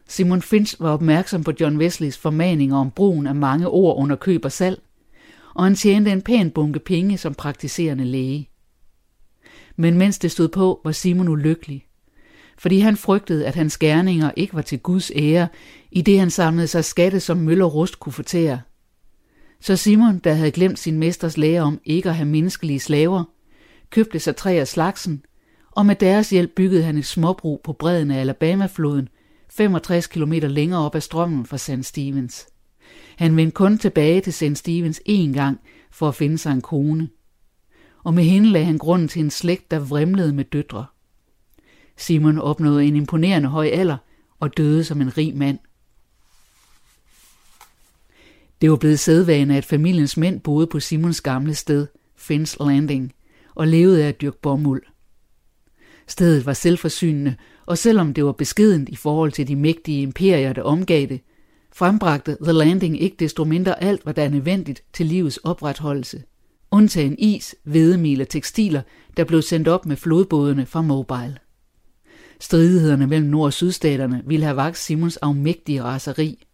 [0.07, 4.45] Simon Finch var opmærksom på John Wesleys formaninger om brugen af mange ord under køb
[4.45, 4.81] og salg,
[5.53, 8.49] og han tjente en pæn bunke penge som praktiserende læge.
[9.75, 11.85] Men mens det stod på, var Simon ulykkelig,
[12.57, 15.47] fordi han frygtede, at hans gerninger ikke var til Guds ære,
[15.91, 18.61] i det han samlede sig skatte, som møller rust kunne fortære.
[19.59, 23.23] Så Simon, der havde glemt sin mesters lære om ikke at have menneskelige slaver,
[23.89, 25.25] købte sig tre af slagsen,
[25.71, 29.09] og med deres hjælp byggede han et småbrug på bredden af Alabama-floden,
[29.49, 31.85] 65 km længere op ad strømmen fra St.
[31.85, 32.47] Stevens.
[33.15, 34.57] Han vendte kun tilbage til St.
[34.57, 35.59] Stevens én gang
[35.91, 37.09] for at finde sig en kone.
[38.03, 40.85] Og med hende lagde han grunden til en slægt, der vrimlede med døtre.
[41.97, 43.97] Simon opnåede en imponerende høj alder
[44.39, 45.59] og døde som en rig mand.
[48.61, 51.87] Det var blevet sædvane, at familiens mænd boede på Simons gamle sted,
[52.17, 53.13] Finns Landing,
[53.55, 54.83] og levede af at dyrke bomuld.
[56.07, 60.61] Stedet var selvforsynende, og selvom det var beskedent i forhold til de mægtige imperier, der
[60.61, 61.21] omgav det,
[61.73, 66.23] frembragte The Landing ikke desto mindre alt, hvad der er nødvendigt til livets opretholdelse.
[66.71, 68.81] Undtagen is, hvedemel og tekstiler,
[69.17, 71.37] der blev sendt op med flodbådene fra Mobile.
[72.39, 76.45] Stridighederne mellem nord- og sydstaterne ville have vagt Simons afmægtige raseri,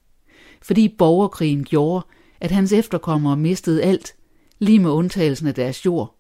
[0.62, 2.06] fordi borgerkrigen gjorde,
[2.41, 4.15] at hans efterkommere mistede alt,
[4.60, 6.17] lige med undtagelsen af deres jord.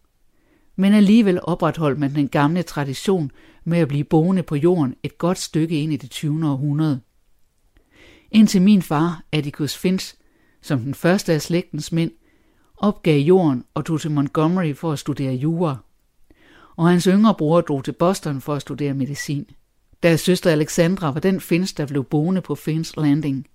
[0.75, 3.31] Men alligevel opretholdt man den gamle tradition
[3.63, 6.49] med at blive boende på jorden et godt stykke ind i det 20.
[6.49, 7.01] århundrede.
[8.31, 10.15] Indtil min far, Atticus Finch,
[10.61, 12.11] som den første af slægtens mænd,
[12.77, 15.77] opgav jorden og tog til Montgomery for at studere jura.
[16.75, 19.45] Og hans yngre bror drog til Boston for at studere medicin.
[20.03, 23.47] Deres søster Alexandra var den finsk, der blev boende på Finch Landing.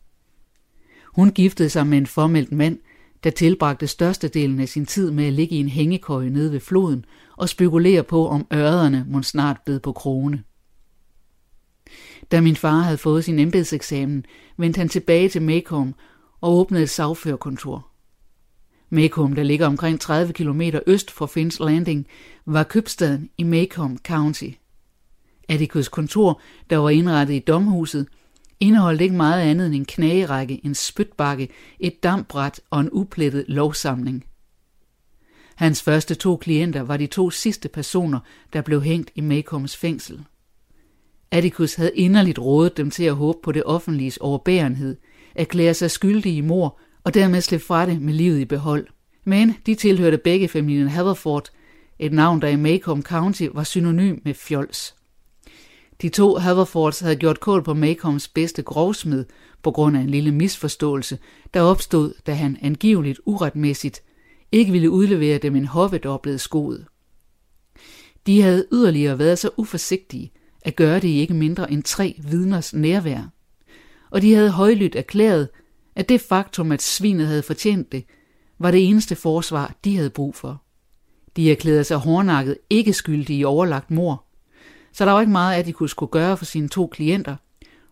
[1.17, 2.79] Hun giftede sig med en formelt mand,
[3.25, 7.05] der tilbragte størstedelen af sin tid med at ligge i en hængekøje nede ved floden
[7.37, 10.43] og spekulere på, om ørrederne må snart bed på krone.
[12.31, 14.25] Da min far havde fået sin embedseksamen,
[14.57, 15.95] vendte han tilbage til Mekom
[16.41, 17.89] og åbnede et sagførerkontor.
[18.91, 22.07] Mekom, der ligger omkring 30 km øst for Finns Landing,
[22.47, 24.51] var købstaden i Mekom County.
[25.49, 28.07] Atticus kontor, der var indrettet i domhuset,
[28.61, 31.49] indeholdt ikke meget andet end en knagerække, en spytbakke,
[31.81, 34.25] et dampbræt og en uplettet lovsamling.
[35.55, 38.21] Hans første to klienter var de to sidste personer,
[38.53, 40.25] der blev hængt i Maycombs fængsel.
[41.31, 44.97] Atticus havde inderligt rådet dem til at håbe på det offentliges overbærenhed,
[45.35, 48.87] erklære sig skyldige i mor og dermed slippe fra det med livet i behold.
[49.25, 51.49] Men de tilhørte begge familien Haverford,
[51.99, 54.96] et navn, der i Maycomb County var synonym med fjols.
[56.03, 59.25] De to Haverfords havde gjort kål på Macombs bedste grovsmed
[59.63, 61.19] på grund af en lille misforståelse,
[61.55, 64.03] der opstod, da han angiveligt uretmæssigt
[64.53, 66.85] ikke ville udlevere dem en hovedoplevet skod.
[68.27, 70.33] De havde yderligere været så uforsigtige
[70.63, 73.33] at gøre det i ikke mindre end tre vidners nærvær.
[74.11, 75.49] Og de havde højlydt erklæret,
[75.97, 78.05] at det faktum, at svinet havde fortjent det,
[78.59, 80.63] var det eneste forsvar, de havde brug for.
[81.37, 84.26] De erklærede sig hårdnakket ikke skyldige i overlagt mor,
[84.97, 87.37] så der var ikke meget, at de kunne skulle gøre for sine to klienter,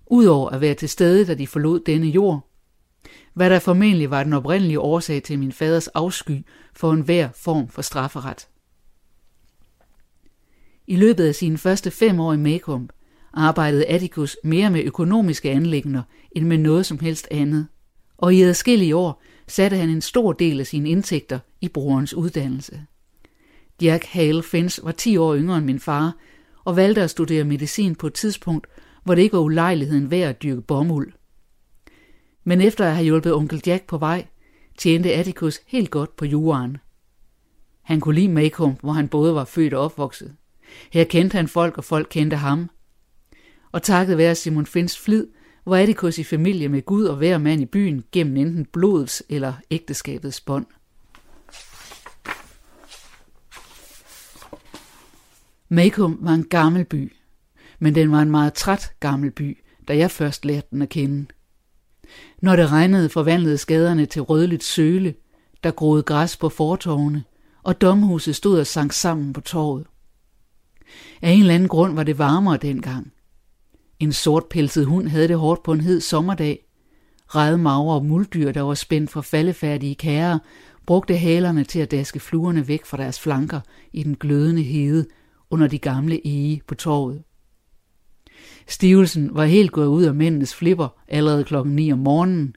[0.07, 2.49] udover at være til stede, da de forlod denne jord.
[3.35, 7.83] Hvad der formentlig var den oprindelige årsag til min faders afsky for enhver form for
[7.83, 8.49] strafferet.
[10.87, 12.93] I løbet af sine første fem år i Macomb
[13.33, 17.67] arbejdede Atticus mere med økonomiske anlægner end med noget som helst andet,
[18.19, 22.81] og i adskillige år satte han en stor del af sine indtægter i brorens uddannelse.
[23.83, 26.17] Jack Hale Fins var 10 år yngre end min far,
[26.65, 28.67] og valgte at studere medicin på et tidspunkt,
[29.05, 31.13] hvor det ikke var ulejligheden værd at dyrke bomuld.
[32.45, 34.27] Men efter at have hjulpet onkel Jack på vej,
[34.79, 36.77] tjente Atticus helt godt på juraen.
[37.83, 40.37] Han kunne lide Macomb, hvor han både var født og opvokset.
[40.93, 42.71] Her kendte han folk, og folk kendte ham.
[43.73, 45.27] Og takket være Simon Fins flid,
[45.67, 49.53] var Atticus i familie med Gud og hver mand i byen gennem enten blodets eller
[49.71, 50.67] ægteskabets bånd.
[55.69, 57.13] Macomb var en gammel by,
[57.79, 61.27] men den var en meget træt gammel by, da jeg først lærte den at kende.
[62.43, 65.15] Når det regnede, forvandlede skaderne til rødligt søle,
[65.65, 67.25] der groede græs på fortovene,
[67.63, 69.87] og domhuset stod og sank sammen på torvet.
[71.23, 73.13] Af en eller anden grund var det varmere dengang.
[73.99, 76.67] En sortpelset hund havde det hårdt på en hed sommerdag.
[77.27, 80.39] Rede magre og muldyr, der var spændt for faldefærdige kærer,
[80.87, 83.61] brugte halerne til at daske fluerne væk fra deres flanker
[83.93, 85.07] i den glødende hede
[85.55, 87.23] under de gamle ege på torvet.
[88.67, 92.57] Stivelsen var helt gået ud af mændenes flipper allerede klokken 9 om morgenen.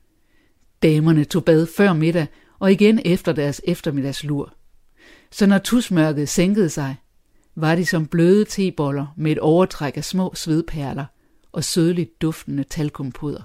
[0.83, 2.27] Damerne tog bad før middag
[2.59, 4.53] og igen efter deres eftermiddagslur.
[5.31, 6.95] Så når tusmørket sænkede sig,
[7.55, 11.05] var de som bløde teboller med et overtræk af små svedperler
[11.51, 13.41] og sødligt duftende talkumpuder.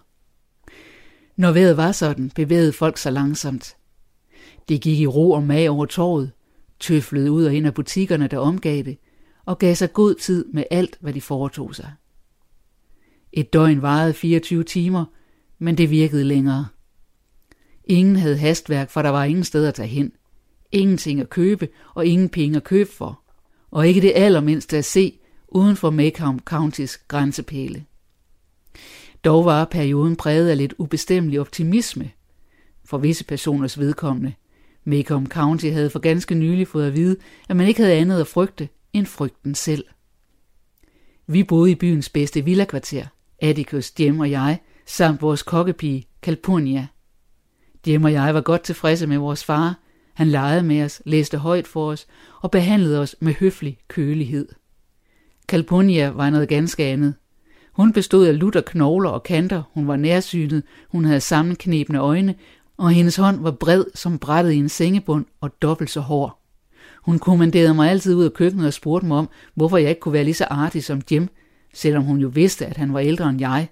[1.37, 3.77] Når vejret var sådan, bevægede folk sig langsomt.
[4.69, 6.33] De gik i ro og mag over torvet,
[6.81, 8.99] tøflede ud og ind af butikkerne, der omgav det,
[9.45, 11.93] og gav sig god tid med alt, hvad de foretog sig.
[13.33, 15.05] Et døgn varede 24 timer,
[15.59, 16.67] men det virkede længere.
[17.85, 20.13] Ingen havde hastværk, for der var ingen sted at tage hen.
[20.73, 23.23] Ingenting at købe, og ingen penge at købe for.
[23.71, 27.85] Og ikke det allermindste at se uden for Macomb Countys grænsepæle.
[29.25, 32.11] Dog var perioden præget af lidt ubestemmelig optimisme
[32.85, 34.33] for visse personers vedkommende.
[34.85, 37.17] Macomb County havde for ganske nylig fået at vide,
[37.49, 39.85] at man ikke havde andet at frygte end frygten selv.
[41.27, 43.07] Vi boede i byens bedste villakvarter,
[43.39, 46.87] Atticus, Jem og jeg, samt vores kokkepige, Calpurnia.
[47.87, 49.79] Jem og jeg var godt tilfredse med vores far.
[50.15, 52.07] Han legede med os, læste højt for os
[52.41, 54.49] og behandlede os med høflig kølighed.
[55.49, 57.15] Calpurnia var noget ganske andet.
[57.73, 62.35] Hun bestod af lutter knogler og kanter, hun var nærsynet, hun havde sammenknebne øjne,
[62.77, 66.42] og hendes hånd var bred som brættet i en sengebund og dobbelt så hård.
[67.03, 70.13] Hun kommanderede mig altid ud af køkkenet og spurgte mig om, hvorfor jeg ikke kunne
[70.13, 71.29] være lige så artig som Jim,
[71.75, 73.69] selvom hun jo vidste, at han var ældre end jeg.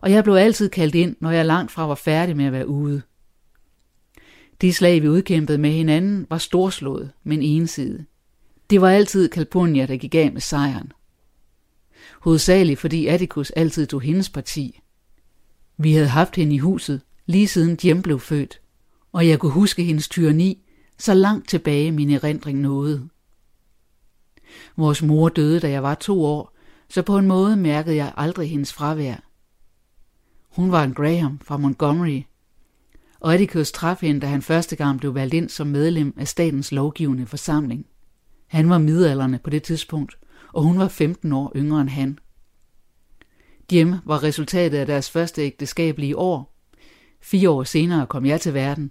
[0.00, 2.68] Og jeg blev altid kaldt ind, når jeg langt fra var færdig med at være
[2.68, 3.02] ude.
[4.60, 8.06] De slag, vi udkæmpede med hinanden, var storslået, men ensidige.
[8.70, 10.92] Det var altid Kalpunia, der gik af med sejren.
[12.20, 14.80] Hovedsageligt fordi Atticus altid tog hendes parti.
[15.76, 18.60] Vi havde haft hende i huset, lige siden Jem blev født,
[19.12, 20.67] og jeg kunne huske hendes tyranni,
[20.98, 23.08] så langt tilbage min erindring nåede.
[24.76, 26.56] Vores mor døde, da jeg var to år,
[26.88, 29.16] så på en måde mærkede jeg aldrig hendes fravær.
[30.48, 32.22] Hun var en Graham fra Montgomery,
[33.20, 36.72] og Atticus traf hende, da han første gang blev valgt ind som medlem af statens
[36.72, 37.86] lovgivende forsamling.
[38.46, 40.18] Han var midalderne på det tidspunkt,
[40.52, 42.18] og hun var 15 år yngre end han.
[43.72, 46.54] Jim var resultatet af deres første ægteskabelige år.
[47.20, 48.90] Fire år senere kom jeg til verden.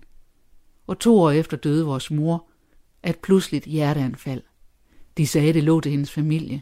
[0.88, 2.49] Og to år efter døde vores mor
[3.03, 4.41] af et pludseligt hjerteanfald.
[5.17, 6.61] De sagde, det lå til hendes familie.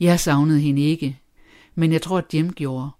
[0.00, 1.20] Jeg savnede hende ikke,
[1.74, 2.90] men jeg tror, at Jim gjorde.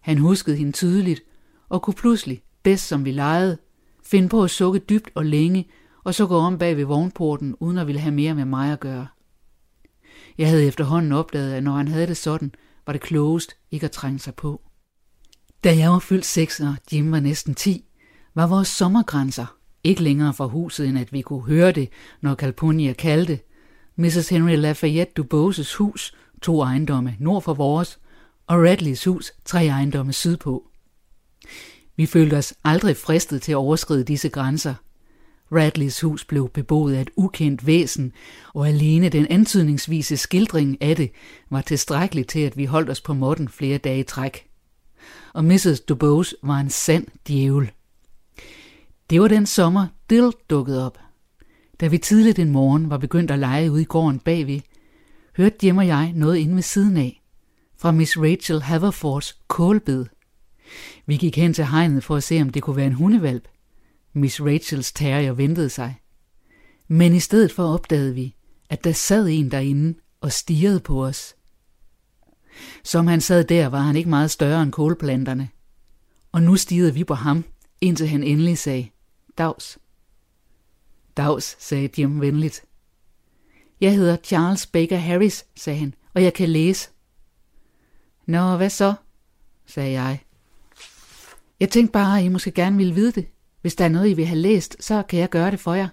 [0.00, 1.22] Han huskede hende tydeligt,
[1.68, 3.58] og kunne pludselig, bedst som vi legede,
[4.04, 5.68] finde på at sukke dybt og længe,
[6.04, 8.80] og så gå om bag ved vognporten, uden at ville have mere med mig at
[8.80, 9.06] gøre.
[10.38, 12.54] Jeg havde efterhånden opdaget, at når han havde det sådan,
[12.86, 14.60] var det klogest ikke at trænge sig på.
[15.64, 17.84] Da jeg var fyldt seks og Jim var næsten ti,
[18.34, 21.88] var vores sommergrænser ikke længere fra huset, end at vi kunne høre det,
[22.20, 23.38] når Calpurnia kaldte.
[23.96, 24.28] Mrs.
[24.28, 27.98] Henry Lafayette Duboses hus, to ejendomme nord for vores,
[28.46, 30.68] og Radleys hus, tre ejendomme sydpå.
[31.96, 34.74] Vi følte os aldrig fristet til at overskride disse grænser.
[35.52, 38.12] Radleys hus blev beboet af et ukendt væsen,
[38.54, 41.10] og alene den antydningsvise skildring af det
[41.50, 44.46] var tilstrækkeligt til, at vi holdt os på måtten flere dage i træk.
[45.34, 45.80] Og Mrs.
[45.88, 47.70] Dubose var en sand djævel.
[49.12, 50.98] Det var den sommer, Dill dukkede op.
[51.80, 54.60] Da vi tidligt en morgen var begyndt at lege ude i gården bagved,
[55.36, 57.22] hørte Jim og jeg noget inde ved siden af,
[57.78, 60.06] fra Miss Rachel Haverfords kålbed.
[61.06, 63.48] Vi gik hen til hegnet for at se, om det kunne være en hundevalp.
[64.12, 66.00] Miss Rachels terrier ventede sig.
[66.88, 68.34] Men i stedet for opdagede vi,
[68.70, 71.34] at der sad en derinde og stirrede på os.
[72.84, 75.48] Som han sad der, var han ikke meget større end kålplanterne.
[76.32, 77.44] Og nu stirrede vi på ham,
[77.80, 78.88] indtil han endelig sagde,
[79.38, 79.78] Dags.
[81.16, 82.64] Dags, sagde Jim venligt.
[83.80, 86.90] Jeg hedder Charles Baker Harris, sagde han, og jeg kan læse.
[88.26, 88.94] Nå, hvad så?
[89.66, 90.24] sagde jeg.
[91.60, 93.26] Jeg tænkte bare, at I måske gerne ville vide det.
[93.60, 95.88] Hvis der er noget, I vil have læst, så kan jeg gøre det for jer.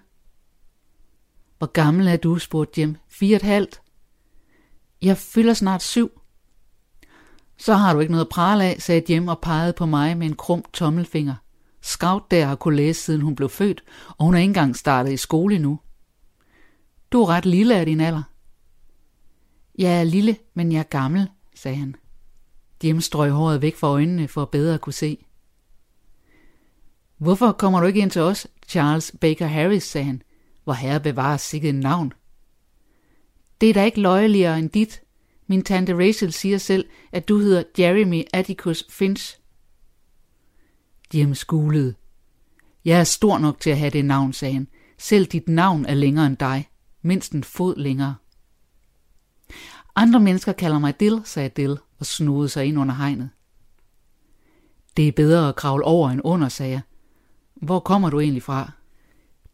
[1.58, 2.96] Hvor gammel er du, spurgte Jim.
[3.08, 3.82] Fire et halvt.
[5.02, 6.22] Jeg fylder snart syv.
[7.58, 10.28] Så har du ikke noget at prale af, sagde Jim og pegede på mig med
[10.28, 11.36] en krum tommelfinger.
[11.90, 13.84] Scout der har kunne læse, siden hun blev født,
[14.18, 15.80] og hun er ikke engang startet i skole nu.
[17.12, 18.24] Du er ret lille af din alder.
[19.78, 21.96] Jeg er lille, men jeg er gammel, sagde han.
[22.84, 25.26] Jim strøg håret væk fra øjnene for at bedre at kunne se.
[27.18, 30.22] Hvorfor kommer du ikke ind til os, Charles Baker Harris, sagde han.
[30.64, 32.14] Hvor herre bevarer sikkert en navn.
[33.62, 35.02] Det er da ikke løjeligere end dit.
[35.48, 39.39] Min tante Rachel siger selv, at du hedder Jeremy Atticus Finch.
[41.14, 41.96] Jim skulede.
[42.86, 44.68] Jeg er stor nok til at have det navn, sagde han.
[44.98, 46.70] Selv dit navn er længere end dig.
[47.02, 48.16] Mindst en fod længere.
[49.96, 53.30] Andre mennesker kalder mig Dill, sagde Dill og snodede sig ind under hegnet.
[54.98, 56.82] Det er bedre at kravle over end under, sagde jeg.
[57.56, 58.72] Hvor kommer du egentlig fra?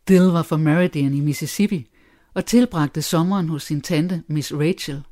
[0.07, 1.87] Dill var fra Meridian i Mississippi
[2.33, 5.03] og tilbragte sommeren hos sin tante, Miss Rachel.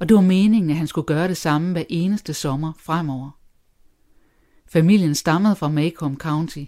[0.00, 3.37] Og det var meningen, at han skulle gøre det samme hver eneste sommer fremover.
[4.68, 6.64] Familien stammede fra Macomb County.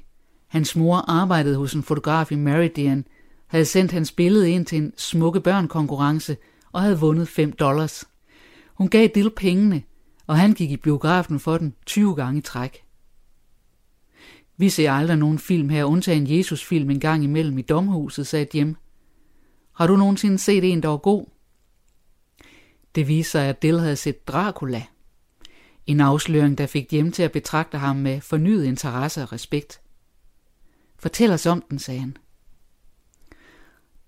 [0.49, 3.07] Hans mor arbejdede hos en fotograf i Meridian,
[3.47, 6.37] havde sendt hans billede ind til en smukke børn-konkurrence
[6.73, 8.05] og havde vundet 5 dollars.
[8.75, 9.83] Hun gav Dill pengene,
[10.27, 12.85] og han gik i biografen for den 20 gange i træk.
[14.57, 18.77] Vi ser aldrig nogen film her, undtagen Jesus-film en gang imellem i domhuset, sagde Jim.
[19.73, 21.27] Har du nogensinde set en, der var god?
[22.95, 24.83] Det viser sig, at Dill havde set Dracula.
[25.91, 29.81] En afsløring, der fik hjem til at betragte ham med fornyet interesse og respekt.
[30.99, 32.17] Fortæl os om den, sagde han.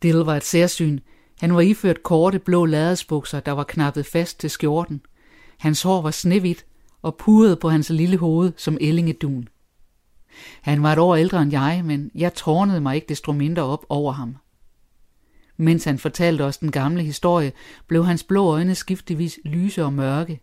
[0.02, 0.98] Dill var et særsyn.
[1.40, 5.00] Han var iført korte blå ladersbukser, der var knappet fast til skjorten.
[5.58, 6.66] Hans hår var snehvidt
[7.02, 9.48] og purede på hans lille hoved som ellingedun.
[10.60, 13.86] Han var et år ældre end jeg, men jeg tårnede mig ikke desto mindre op
[13.88, 14.36] over ham.
[15.56, 17.52] Mens han fortalte os den gamle historie,
[17.86, 20.40] blev hans blå øjne skiftevis lyse og mørke.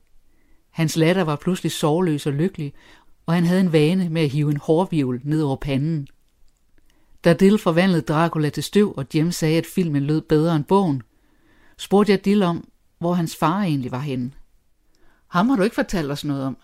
[0.69, 2.73] Hans latter var pludselig sorgløs og lykkelig,
[3.25, 6.07] og han havde en vane med at hive en hårvivl ned over panden.
[7.23, 11.01] Da Dill forvandlede Dracula til støv, og Jim sagde, at filmen lød bedre end bogen,
[11.77, 12.67] spurgte jeg Dill om,
[12.99, 14.31] hvor hans far egentlig var henne.
[15.27, 16.57] Ham har du ikke fortalt os noget om.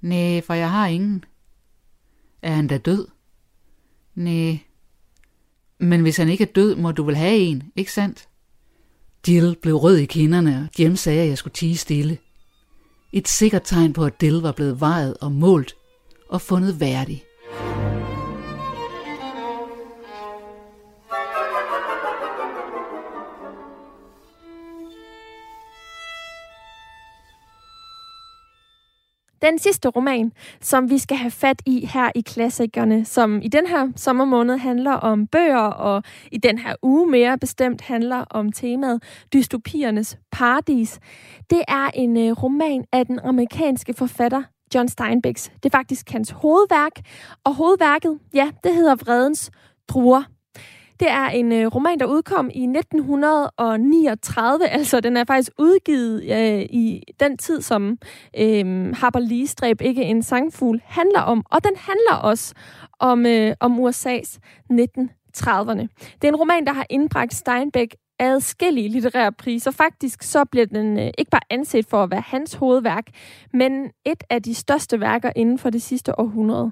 [0.00, 1.24] Nej, for jeg har ingen.
[2.42, 3.08] Er han da død?
[4.14, 4.58] Nej.
[5.78, 8.28] Men hvis han ikke er død, må du vel have en, ikke sandt?
[9.28, 12.18] Jill blev rød i kinderne, og Jim sagde, at jeg skulle tige stille.
[13.12, 15.74] Et sikkert tegn på, at Dill var blevet vejet og målt
[16.28, 17.24] og fundet værdig.
[29.42, 33.66] Den sidste roman, som vi skal have fat i her i klassikerne, som i den
[33.66, 39.02] her sommermåned handler om bøger, og i den her uge mere bestemt handler om temaet
[39.32, 40.98] dystopiernes paradis,
[41.50, 44.42] det er en øh, roman af den amerikanske forfatter
[44.74, 45.52] John Steinbecks.
[45.62, 46.92] Det er faktisk hans hovedværk,
[47.44, 49.50] og hovedværket, ja, det hedder Vredens
[49.88, 50.22] Druer.
[51.00, 56.60] Det er en øh, roman, der udkom i 1939, altså den er faktisk udgivet øh,
[56.60, 57.98] i den tid, som
[58.38, 61.44] øh, Harper Lee ikke en sangfugl handler om.
[61.50, 62.54] Og den handler også
[62.98, 64.38] om, øh, om USA's
[64.72, 65.86] 1930'erne.
[66.14, 69.70] Det er en roman, der har indbragt Steinbeck adskillige litterære priser.
[69.70, 73.04] Faktisk så bliver den øh, ikke bare anset for at være hans hovedværk,
[73.52, 76.70] men et af de største værker inden for det sidste århundrede.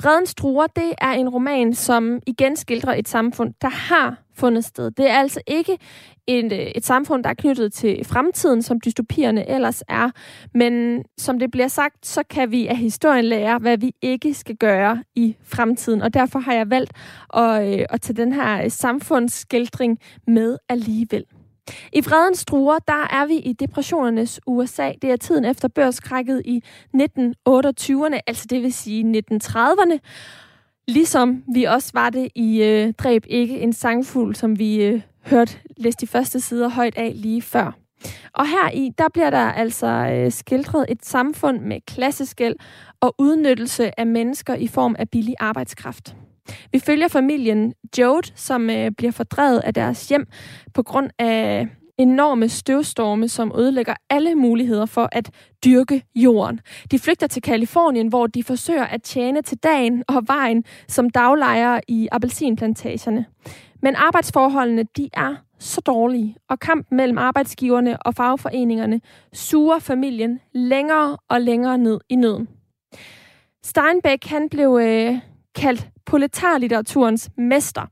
[0.00, 4.90] Fredens Druer, det er en roman, som igen skildrer et samfund, der har fundet sted.
[4.90, 5.78] Det er altså ikke
[6.26, 10.10] et, øh, et samfund, der er knyttet til fremtiden, som dystopierne ellers er.
[10.54, 14.56] Men som det bliver sagt, så kan vi af historien lære, hvad vi ikke skal
[14.56, 16.02] gøre i fremtiden.
[16.02, 16.92] Og derfor har jeg valgt
[17.34, 21.24] at, øh, at tage den her samfundsskildring med alligevel.
[21.92, 24.92] I Fredens Druer, der er vi i depressionernes USA.
[25.02, 26.62] Det er tiden efter børskrækket i
[26.96, 29.98] 1928'erne, altså det vil sige 1930'erne.
[30.88, 35.58] Ligesom vi også var det i øh, Dræb ikke en sangfugl, som vi øh, hørte
[35.76, 37.72] læst de første sider højt af lige før.
[38.32, 42.56] Og her i, der bliver der altså øh, skildret et samfund med klasseskæld
[43.00, 46.16] og udnyttelse af mennesker i form af billig arbejdskraft.
[46.72, 50.26] Vi følger familien Jode, som øh, bliver fordrevet af deres hjem
[50.74, 51.68] på grund af
[51.98, 55.30] enorme støvstorme, som ødelægger alle muligheder for at
[55.64, 56.60] dyrke jorden.
[56.90, 61.80] De flygter til Kalifornien, hvor de forsøger at tjene til dagen og vejen som daglejere
[61.88, 63.26] i appelsinplantagerne.
[63.82, 69.00] Men arbejdsforholdene, de er så dårlige, og kampen mellem arbejdsgiverne og fagforeningerne
[69.32, 72.48] suger familien længere og længere ned i nøden.
[73.62, 75.18] Steinbeck, han blev øh,
[75.54, 77.86] kaldt proletarlitteraturens mester.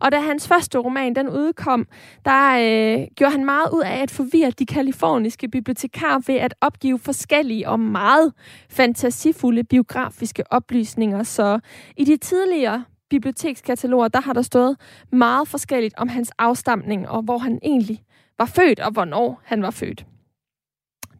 [0.00, 1.86] Og da hans første roman den udkom,
[2.24, 6.98] der øh, gjorde han meget ud af at forvirre de kaliforniske bibliotekarer ved at opgive
[6.98, 8.32] forskellige og meget
[8.70, 11.22] fantasifulde biografiske oplysninger.
[11.22, 11.60] Så
[11.96, 14.76] i de tidligere bibliotekskataloger, der har der stået
[15.12, 18.02] meget forskelligt om hans afstamning og hvor han egentlig
[18.38, 20.06] var født og hvornår han var født.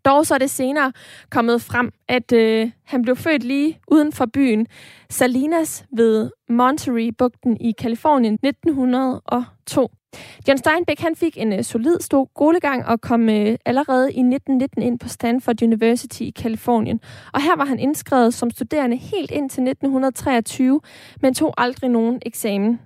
[0.04, 0.92] Dog så er det senere
[1.30, 4.66] kommet frem, at øh, han blev født lige uden for byen
[5.10, 9.90] Salinas ved Monterey-bugten i Kalifornien 1902.
[10.48, 14.82] John Steinbeck han fik en øh, solid stor skolegang og kom øh, allerede i 1919
[14.82, 17.00] ind på Stanford University i Kalifornien.
[17.32, 20.80] Og her var han indskrevet som studerende helt ind til 1923,
[21.22, 22.80] men tog aldrig nogen eksamen.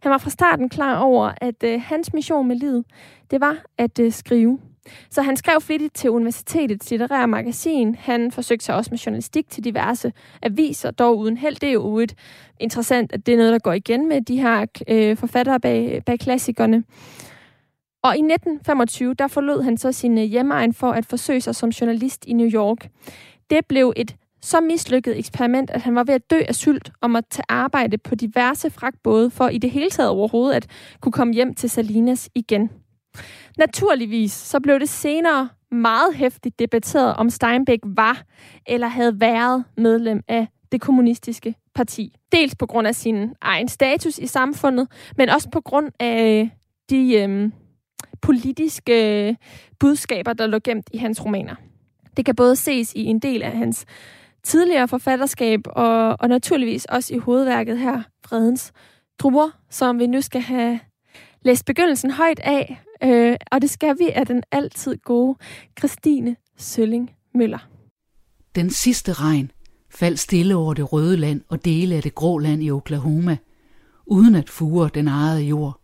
[0.00, 2.84] Han var fra starten klar over, at øh, hans mission med livet,
[3.30, 4.58] det var at øh, skrive.
[5.10, 7.94] Så han skrev flittigt til universitetets litterære magasin.
[7.94, 10.12] Han forsøgte sig også med journalistik til diverse
[10.42, 11.56] aviser, dog uden held.
[11.56, 12.14] Det er jo et
[12.60, 16.18] interessant, at det er noget, der går igen med de her øh, forfattere bag, bag
[16.18, 16.84] klassikerne.
[18.02, 21.68] Og i 1925, der forlod han så sin øh, hjemmeegn for at forsøge sig som
[21.68, 22.88] journalist i New York.
[23.50, 27.10] Det blev et så mislykket eksperiment, at han var ved at dø af sult og
[27.10, 30.66] måtte tage arbejde på diverse fragtbåde for i det hele taget overhovedet at
[31.00, 32.70] kunne komme hjem til Salinas igen.
[33.58, 38.22] Naturligvis så blev det senere meget hæftigt debatteret, om Steinbeck var
[38.66, 42.14] eller havde været medlem af det kommunistiske parti.
[42.32, 46.50] Dels på grund af sin egen status i samfundet, men også på grund af
[46.90, 47.52] de øhm,
[48.22, 49.36] politiske
[49.80, 51.54] budskaber, der lå gemt i hans romaner.
[52.16, 53.86] Det kan både ses i en del af hans
[54.42, 58.72] tidligere forfatterskab, og, og naturligvis også i hovedværket her, Fredens
[59.18, 60.80] Druer, som vi nu skal have
[61.42, 65.38] læst begyndelsen højt af, øh, og det skal vi af den altid gode
[65.78, 67.68] Christine Sølling Møller.
[68.54, 69.50] Den sidste regn
[69.90, 73.36] faldt stille over det røde land og dele af det grå land i Oklahoma,
[74.06, 75.80] uden at fure den ejede jord.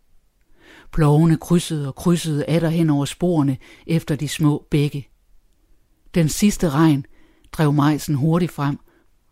[0.91, 3.57] Plovene krydsede og krydsede atter hen over sporene
[3.87, 5.09] efter de små bække.
[6.15, 7.05] Den sidste regn
[7.51, 8.79] drev majsen hurtigt frem,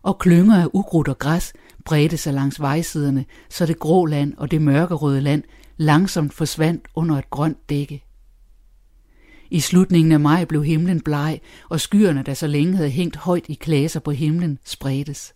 [0.02, 1.52] og klynger af ukrudt og græs
[1.84, 5.42] bredte sig langs vejsiderne, så det grå land og det mørkerøde land
[5.76, 8.04] langsomt forsvandt under et grønt dække.
[9.50, 13.44] I slutningen af maj blev himlen bleg, og skyerne, der så længe havde hængt højt
[13.48, 15.34] i klaser på himlen, spredtes.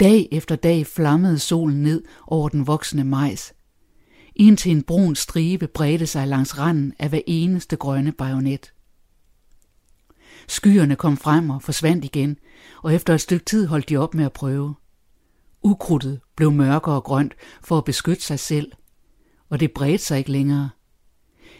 [0.00, 3.52] Dag efter dag flammede solen ned over den voksne majs,
[4.36, 8.73] indtil en brun stribe bredte sig langs randen af hver eneste grønne bajonet.
[10.48, 12.36] Skyerne kom frem og forsvandt igen,
[12.82, 14.74] og efter et stykke tid holdt de op med at prøve.
[15.62, 18.72] Ukrudtet blev mørkere og grønt for at beskytte sig selv–
[19.54, 20.70] og det bredte sig ikke længere.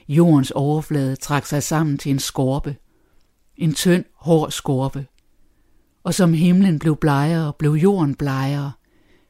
[0.08, 2.76] Jordens overflade trak sig sammen til en skorpe.
[3.56, 5.06] En tynd, hård skorpe.
[6.04, 8.72] Og som himlen blev blegere, blev jorden blegere,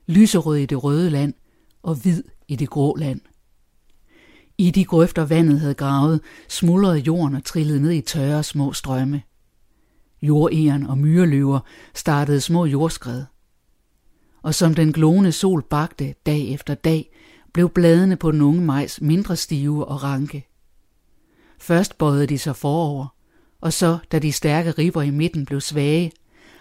[0.07, 1.35] lyserød i det røde land
[1.83, 3.21] og hvid i det grå land.
[4.59, 9.23] I de grøfter vandet havde gravet, smuldrede jorden og trillede ned i tørre små strømme.
[10.25, 11.61] Jordegern og myreløver
[11.95, 13.25] startede små jordskred.
[14.43, 17.11] Og som den glående sol bagte dag efter dag,
[17.53, 20.47] blev bladene på den unge majs mindre stive og ranke.
[21.59, 23.07] Først bøjede de sig forover,
[23.61, 26.13] og så, da de stærke ribber i midten blev svage,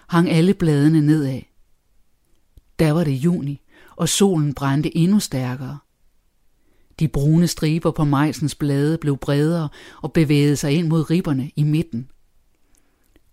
[0.08, 1.40] hang alle bladene nedad.
[2.78, 3.60] Der var det juni,
[3.96, 5.78] og solen brændte endnu stærkere.
[6.98, 9.68] De brune striber på majsens blade blev bredere
[10.02, 12.10] og bevægede sig ind mod ribberne i midten.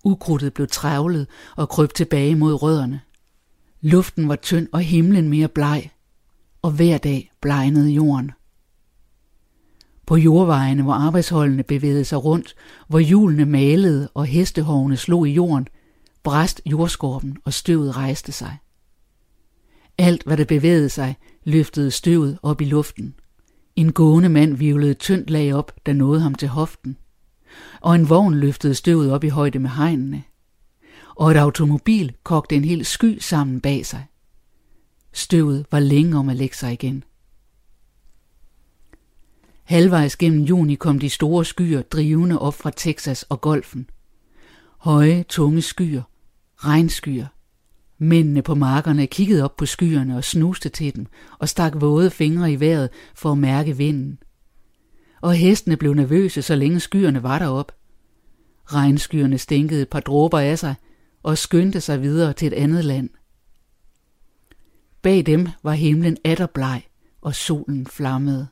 [0.03, 3.01] Ukrudtet blev trævlet og krøb tilbage mod rødderne.
[3.81, 5.91] Luften var tynd og himlen mere bleg,
[6.61, 8.31] og hver dag blegnede jorden.
[10.05, 12.55] På jordvejene, hvor arbejdsholdene bevægede sig rundt,
[12.87, 15.67] hvor hjulene malede og hestehovene slog i jorden,
[16.23, 18.57] bræst jordskorpen og støvet rejste sig.
[19.97, 23.15] Alt, hvad der bevægede sig, løftede støvet op i luften.
[23.75, 26.97] En gående mand vivlede tyndt lag op, der nåede ham til hoften.
[27.81, 30.23] Og en vogn løftede støvet op i højde med hegnene.
[31.15, 34.05] Og et automobil kogte en hel sky sammen bag sig.
[35.13, 37.03] Støvet var længe om at lægge sig igen.
[39.63, 43.89] Halvvejs gennem juni kom de store skyer drivende op fra Texas og Golfen.
[44.77, 46.01] Høje, tunge skyer.
[46.57, 47.25] Regnskyer.
[47.97, 51.05] Mændene på markerne kiggede op på skyerne og snuste til dem
[51.39, 54.19] og stak våde fingre i vejret for at mærke vinden.
[55.21, 57.71] Og hestene blev nervøse, så længe skyerne var derop.
[58.65, 60.75] Regnskyerne stænkede et par dråber af sig
[61.23, 63.09] og skyndte sig videre til et andet land.
[65.01, 66.83] Bag dem var himlen atterbleg,
[67.21, 68.47] og solen flammede.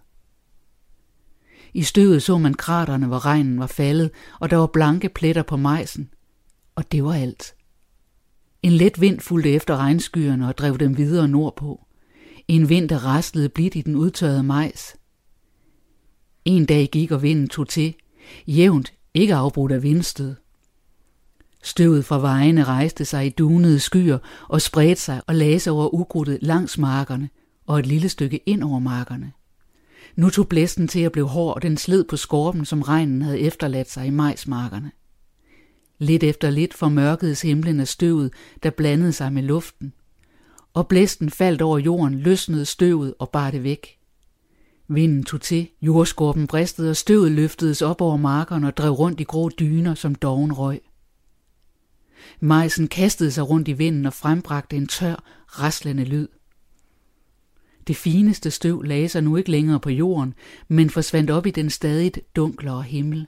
[1.73, 5.57] I støvet så man kraterne, hvor regnen var faldet, og der var blanke pletter på
[5.57, 6.09] majsen.
[6.75, 7.55] Og det var alt.
[8.63, 11.85] En let vind fulgte efter regnskyerne og drev dem videre nordpå.
[12.47, 14.95] En vind, der rastlede blidt i den udtørrede majs.
[16.45, 17.95] En dag gik, og vinden tog til.
[18.47, 20.35] Jævnt, ikke afbrudt af vindstød.
[21.63, 24.17] Støvet fra vejene rejste sig i dunede skyer
[24.47, 27.29] og spredte sig og lagde sig over ukrudtet langs markerne
[27.67, 29.31] og et lille stykke ind over markerne.
[30.15, 33.39] Nu tog blæsten til at blive hård, og den sled på skorpen, som regnen havde
[33.39, 34.91] efterladt sig i majsmarkerne.
[35.97, 38.31] Lidt efter lidt formørkedes himlen af støvet,
[38.63, 39.93] der blandede sig med luften.
[40.73, 43.98] Og blæsten faldt over jorden, løsnede støvet og bar det væk.
[44.91, 49.23] Vinden tog til, jordskorpen bristede, og støvet løftedes op over markerne og drev rundt i
[49.23, 50.81] grå dyner som doven røg.
[52.39, 56.27] Majsen kastede sig rundt i vinden og frembragte en tør, raslende lyd.
[57.87, 60.33] Det fineste støv lagde sig nu ikke længere på jorden,
[60.67, 63.27] men forsvandt op i den stadig dunklere himmel.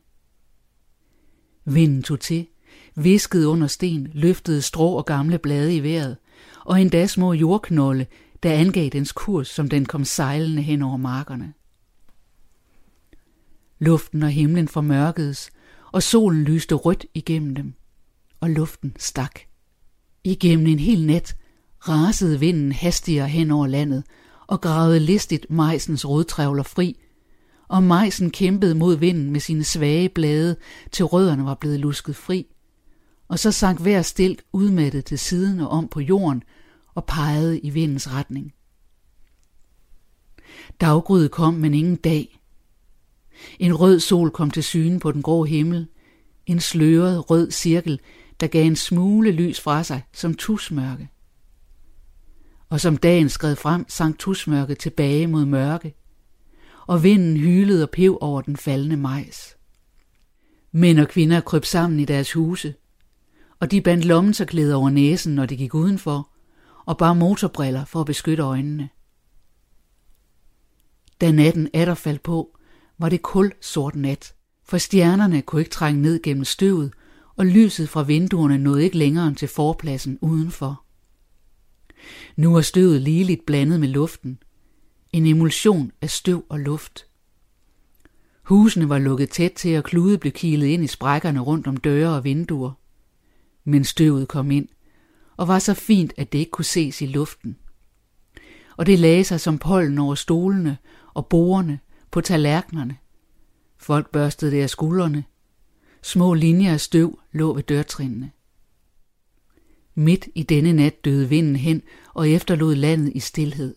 [1.65, 2.47] Vinden tog til,
[2.95, 6.17] viskede under sten, løftede strå og gamle blade i vejret,
[6.65, 8.05] og endda små jordknolde,
[8.43, 11.53] der angav dens kurs, som den kom sejlende hen over markerne.
[13.79, 15.51] Luften og himlen formørkedes,
[15.91, 17.73] og solen lyste rødt igennem dem,
[18.39, 19.39] og luften stak.
[20.23, 21.35] Igennem en hel nat
[21.79, 24.03] rasede vinden hastigere hen over landet,
[24.47, 26.97] og gravede listigt majsens rodtrævler fri,
[27.67, 30.55] og majsen kæmpede mod vinden med sine svage blade,
[30.91, 32.47] til rødderne var blevet lusket fri.
[33.27, 36.43] Og så sank hver stilk udmattet til siden og om på jorden
[36.95, 38.53] og pegede i vindens retning.
[40.81, 42.39] Daggryet kom, men ingen dag.
[43.59, 45.87] En rød sol kom til syne på den grå himmel,
[46.45, 47.99] en sløret rød cirkel,
[48.39, 51.09] der gav en smule lys fra sig som tusmørke
[52.71, 55.95] og som dagen skred frem, sank tusmørket tilbage mod mørke,
[56.87, 59.57] og vinden hylede og pev over den faldende majs.
[60.71, 62.73] Mænd og kvinder kryb sammen i deres huse,
[63.59, 66.30] og de bandt lommetørklæder over næsen, når de gik udenfor,
[66.85, 68.89] og bar motorbriller for at beskytte øjnene.
[71.21, 72.57] Da natten atter faldt på,
[72.97, 76.93] var det kul sort nat, for stjernerne kunne ikke trænge ned gennem støvet,
[77.35, 80.83] og lyset fra vinduerne nåede ikke længere end til forpladsen udenfor.
[82.35, 84.39] Nu er støvet ligeligt blandet med luften.
[85.13, 87.05] En emulsion af støv og luft.
[88.43, 92.15] Husene var lukket tæt til, og klude blev kilet ind i sprækkerne rundt om døre
[92.15, 92.71] og vinduer.
[93.63, 94.67] Men støvet kom ind,
[95.41, 97.57] og var så fint, at det ikke kunne ses i luften.
[98.77, 100.77] Og det lagde sig som pollen over stolene
[101.13, 101.79] og bordene
[102.11, 102.97] på tallerkenerne.
[103.77, 105.23] Folk børstede det af skuldrene.
[106.01, 108.31] Små linjer af støv lå ved dørtrinene.
[109.95, 111.81] Midt i denne nat døde vinden hen
[112.13, 113.75] og efterlod landet i stilhed.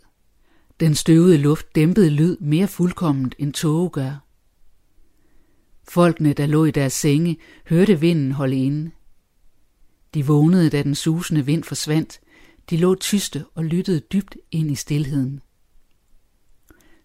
[0.81, 4.27] Den støvede luft dæmpede lyd mere fuldkomment end tåge gør.
[5.89, 7.37] Folkene, der lå i deres senge,
[7.69, 8.91] hørte vinden holde inde.
[10.15, 12.21] De vågnede, da den susende vind forsvandt.
[12.71, 15.41] De lå tyste og lyttede dybt ind i stilheden.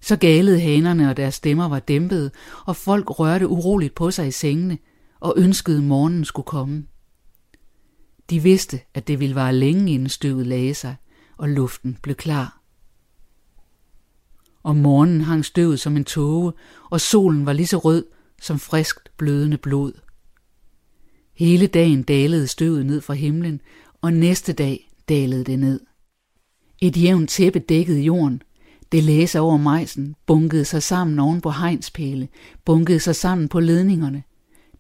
[0.02, 2.32] Så galede hanerne, og deres stemmer var dæmpede,
[2.66, 4.78] og folk rørte uroligt på sig i sengene
[5.20, 6.86] og ønskede morgenen skulle komme.
[8.30, 10.96] De vidste, at det ville vare længe inden støvet lagde sig,
[11.38, 12.62] og luften blev klar.
[14.64, 16.54] Om morgenen hang støvet som en tåge,
[16.90, 18.06] og solen var lige så rød
[18.42, 19.94] som friskt blødende blod.
[21.40, 23.62] Hele dagen dalede støvet ned fra himlen,
[24.02, 25.80] og næste dag dalede det ned.
[26.82, 28.42] Et jævnt tæppe dækkede jorden.
[28.92, 32.28] Det læser over majsen, bunkede sig sammen oven på hegnspæle,
[32.66, 34.24] bunkede sig sammen på ledningerne.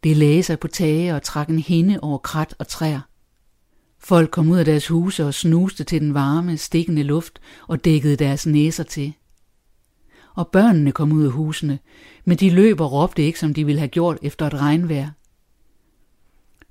[0.03, 3.01] Det læser sig på tage og trak en hinde over krat og træer.
[3.99, 8.16] Folk kom ud af deres huse og snuste til den varme, stikkende luft og dækkede
[8.16, 9.14] deres næser til.
[10.36, 11.80] Og børnene kom ud af husene,
[12.26, 15.10] men de løb og råbte ikke, som de ville have gjort efter et regnvejr.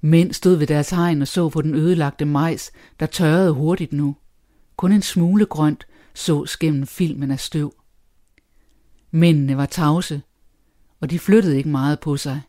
[0.00, 2.70] Mænd stod ved deres hegn og så på den ødelagte majs,
[3.00, 4.16] der tørrede hurtigt nu.
[4.76, 7.74] Kun en smule grønt så gennem filmen af støv.
[9.10, 10.22] Mændene var tavse,
[11.00, 12.42] og de flyttede ikke meget på sig.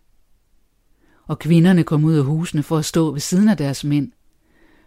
[1.27, 4.11] Og kvinderne kom ud af husene for at stå ved siden af deres mænd,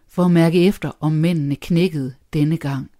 [0.07, 2.91] for at mærke efter, om mændene knækkede denne gang.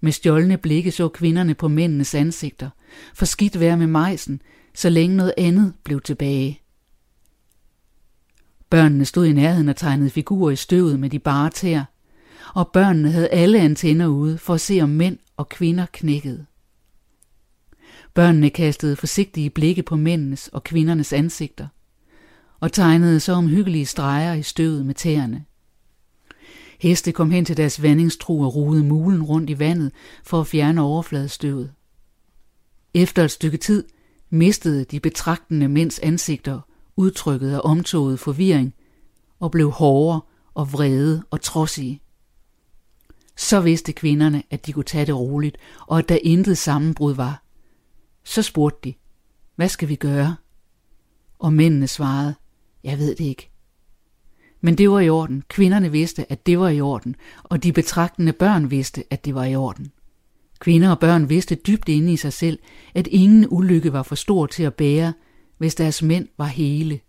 [0.00, 2.70] Med stjålne blikke så kvinderne på mændenes ansigter,
[3.14, 4.42] for skidt være med majsen,
[4.74, 6.60] så længe noget andet blev tilbage.
[8.70, 11.84] Børnene stod i nærheden og tegnede figurer i støvet med de bare tæer,
[12.54, 16.46] og børnene havde alle antenner ude for at se, om mænd og kvinder knækkede.
[18.14, 21.68] Børnene kastede forsigtige blikke på mændenes og kvindernes ansigter,
[22.60, 25.44] og tegnede så omhyggelige streger i støvet med tæerne.
[26.80, 29.92] Heste kom hen til deres vandingstru og rugede mulen rundt i vandet
[30.24, 31.72] for at fjerne overfladestøvet.
[32.94, 33.84] Efter et stykke tid
[34.30, 36.60] mistede de betragtende mænds ansigter
[36.96, 38.74] udtrykket af omtoget forvirring
[39.40, 40.20] og blev hårdere
[40.54, 42.00] og vrede og trodsige.
[43.36, 47.42] Så vidste kvinderne, at de kunne tage det roligt, og at der intet sammenbrud var.
[48.24, 48.94] Så spurgte de,
[49.56, 50.36] hvad skal vi gøre?
[51.38, 52.34] Og mændene svarede,
[52.84, 53.50] jeg ved det ikke.
[54.60, 55.42] Men det var i orden.
[55.48, 59.44] Kvinderne vidste, at det var i orden, og de betragtende børn vidste, at det var
[59.44, 59.92] i orden.
[60.58, 62.58] Kvinder og børn vidste dybt inde i sig selv,
[62.94, 65.12] at ingen ulykke var for stor til at bære,
[65.58, 67.00] hvis deres mænd var hele.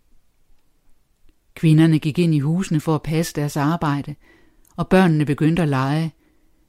[1.54, 4.14] Kvinderne gik ind i husene for at passe deres arbejde,
[4.76, 6.14] og børnene begyndte at lege,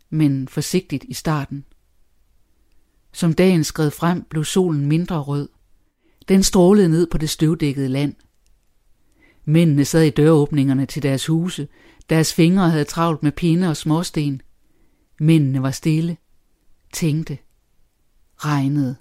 [0.10, 1.66] men forsigtigt i starten.
[3.12, 5.50] Som dagen skred frem, blev solen mindre rød.
[6.28, 8.16] Den strålede ned på det støvdækkede land.
[9.46, 11.68] Mændene sad i døråbningerne til deres huse.
[12.10, 14.42] Deres fingre havde travlt med pinde og småsten.
[15.20, 16.18] Mændene var stille,
[16.94, 17.38] tænkte,
[18.38, 18.96] regnede.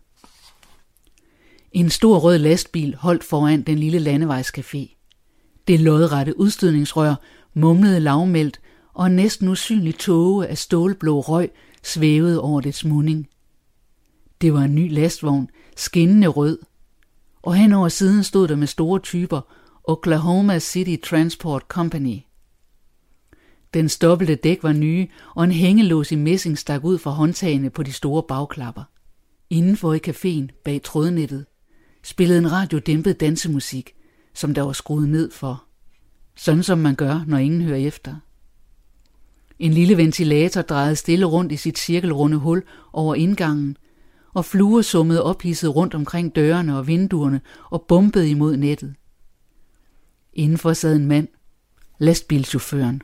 [1.78, 4.96] En stor rød lastbil holdt foran den lille landevejscafé.
[5.68, 7.14] Det lodrette udstødningsrør
[7.54, 8.60] mumlede lavmældt,
[8.94, 11.50] og en næsten usynlig tåge af stålblå røg
[11.82, 13.28] svævede over dets munding.
[14.40, 16.58] Det var en ny lastvogn, skinnende rød,
[17.42, 19.40] og hen over siden stod der med store typer
[19.84, 22.18] Oklahoma City Transport Company.
[23.74, 27.82] Den stoppelte dæk var nye, og en hængelås i messing stak ud fra håndtagene på
[27.82, 28.82] de store bagklapper.
[29.50, 31.46] Indenfor i caféen bag trådnettet
[32.08, 33.94] spillede en radio dæmpet dansemusik,
[34.34, 35.64] som der var skruet ned for.
[36.36, 38.16] Sådan som man gør, når ingen hører efter.
[39.58, 43.76] En lille ventilator drejede stille rundt i sit cirkelrunde hul over indgangen,
[44.34, 47.40] og fluer summede ophidset rundt omkring dørene og vinduerne
[47.70, 48.94] og bumpede imod nettet.
[50.32, 51.28] Indenfor sad en mand,
[51.98, 53.02] lastbilchaufføren,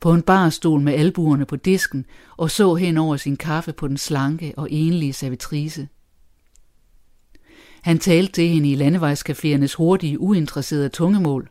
[0.00, 2.06] på en barstol med albuerne på disken
[2.36, 5.88] og så hen over sin kaffe på den slanke og enlige servitrice.
[7.82, 11.50] Han talte til hende i landevejscaféernes hurtige, uinteresserede tungemål.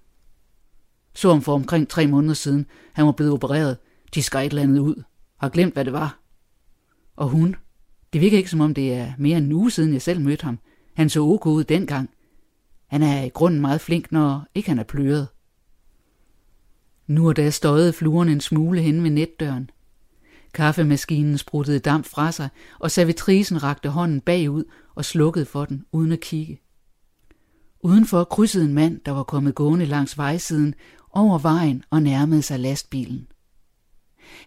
[1.13, 2.65] Så om for omkring tre måneder siden.
[2.93, 3.77] Han var blevet opereret.
[4.15, 5.03] De skar et eller andet ud.
[5.37, 6.19] Har glemt, hvad det var.
[7.15, 7.55] Og hun?
[8.13, 10.43] Det virker ikke, som om det er mere end en uge siden, jeg selv mødte
[10.43, 10.59] ham.
[10.93, 12.09] Han så ok ud dengang.
[12.87, 15.27] Han er i grunden meget flink, når ikke han er pløret.
[17.07, 19.69] Nu og da støjede fluerne en smule hen ved netdøren.
[20.53, 22.49] Kaffemaskinen spruttede damp fra sig,
[22.79, 24.63] og servitrisen rakte hånden bagud
[24.99, 26.61] og slukkede for den, uden at kigge.
[27.83, 30.75] Udenfor krydsede en mand, der var kommet gående langs vejsiden,
[31.11, 33.27] over vejen og nærmede sig lastbilen.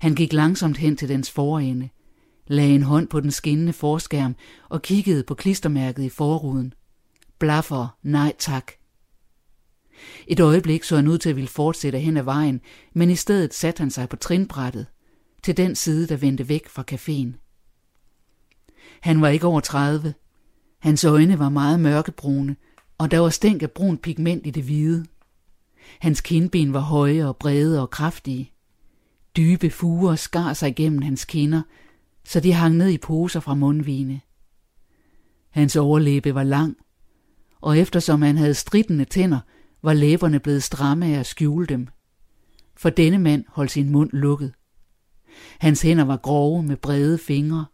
[0.01, 1.89] Han gik langsomt hen til dens forende,
[2.47, 4.37] lagde en hånd på den skinnende forskærm
[4.69, 6.75] og kiggede på klistermærket i forruden.
[7.39, 8.73] Blaffer, nej tak.
[10.27, 12.61] Et øjeblik så han ud til at ville fortsætte hen ad vejen,
[12.95, 14.87] men i stedet satte han sig på trinbrættet,
[15.43, 17.39] til den side, der vendte væk fra caféen.
[19.01, 20.15] Han var ikke over 30.
[20.83, 22.57] Hans øjne var meget mørkebrune,
[22.99, 25.05] og der var stænk af brun pigment i det hvide.
[26.01, 28.53] Hans kindben var høje og brede og kraftige.
[29.37, 31.63] Dybe fuger skar sig igennem hans kinder,
[32.25, 34.21] så de hang ned i poser fra mundvine.
[35.51, 36.77] Hans overlæbe var lang,
[37.61, 39.41] og eftersom han havde stridende tænder,
[39.83, 41.89] var læberne blevet stramme af at skjule dem.
[42.77, 44.53] For denne mand holdt sin mund lukket.
[45.59, 47.67] Hans hænder var grove med brede fingre,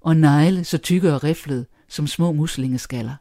[0.00, 3.14] og negle så tykke og riflede som små muslingeskaller.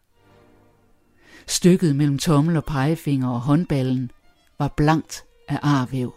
[1.48, 4.12] Stykket mellem tommel og pegefinger og håndballen
[4.60, 6.14] var blankt af arvæv.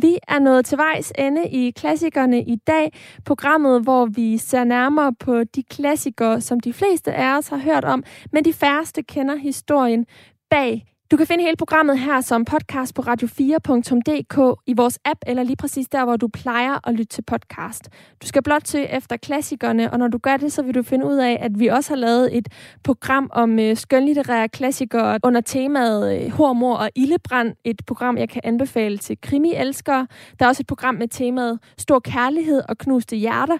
[0.00, 2.92] Vi er nået til vejs ende i klassikerne i dag,
[3.24, 7.84] programmet, hvor vi ser nærmere på de klassikere, som de fleste af os har hørt
[7.84, 10.06] om, men de færreste kender historien
[10.50, 15.42] bag du kan finde hele programmet her som podcast på radio4.dk i vores app, eller
[15.42, 17.88] lige præcis der, hvor du plejer at lytte til podcast.
[18.22, 21.06] Du skal blot søge efter klassikerne, og når du gør det, så vil du finde
[21.06, 22.48] ud af, at vi også har lavet et
[22.84, 27.54] program om øh, skønlitterære klassikere under temaet øh, Hormor og Ildebrand.
[27.64, 30.06] Et program, jeg kan anbefale til krimielskere.
[30.38, 33.58] Der er også et program med temaet Stor Kærlighed og Knuste Hjerter.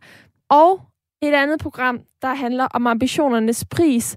[0.50, 0.80] Og
[1.22, 4.16] et andet program, der handler om ambitionernes pris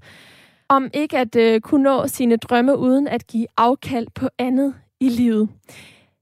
[0.70, 5.10] om ikke at øh, kunne nå sine drømme uden at give afkald på andet i
[5.10, 5.50] livet.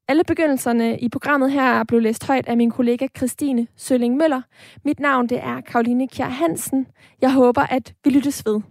[0.08, 4.42] Alle begyndelserne i programmet her blev læst højt af min kollega Christine Sølling Møller.
[4.86, 6.88] Mit navn det er Karoline Kjær Hansen.
[7.22, 8.62] Jeg håber, at vi lyttes ved.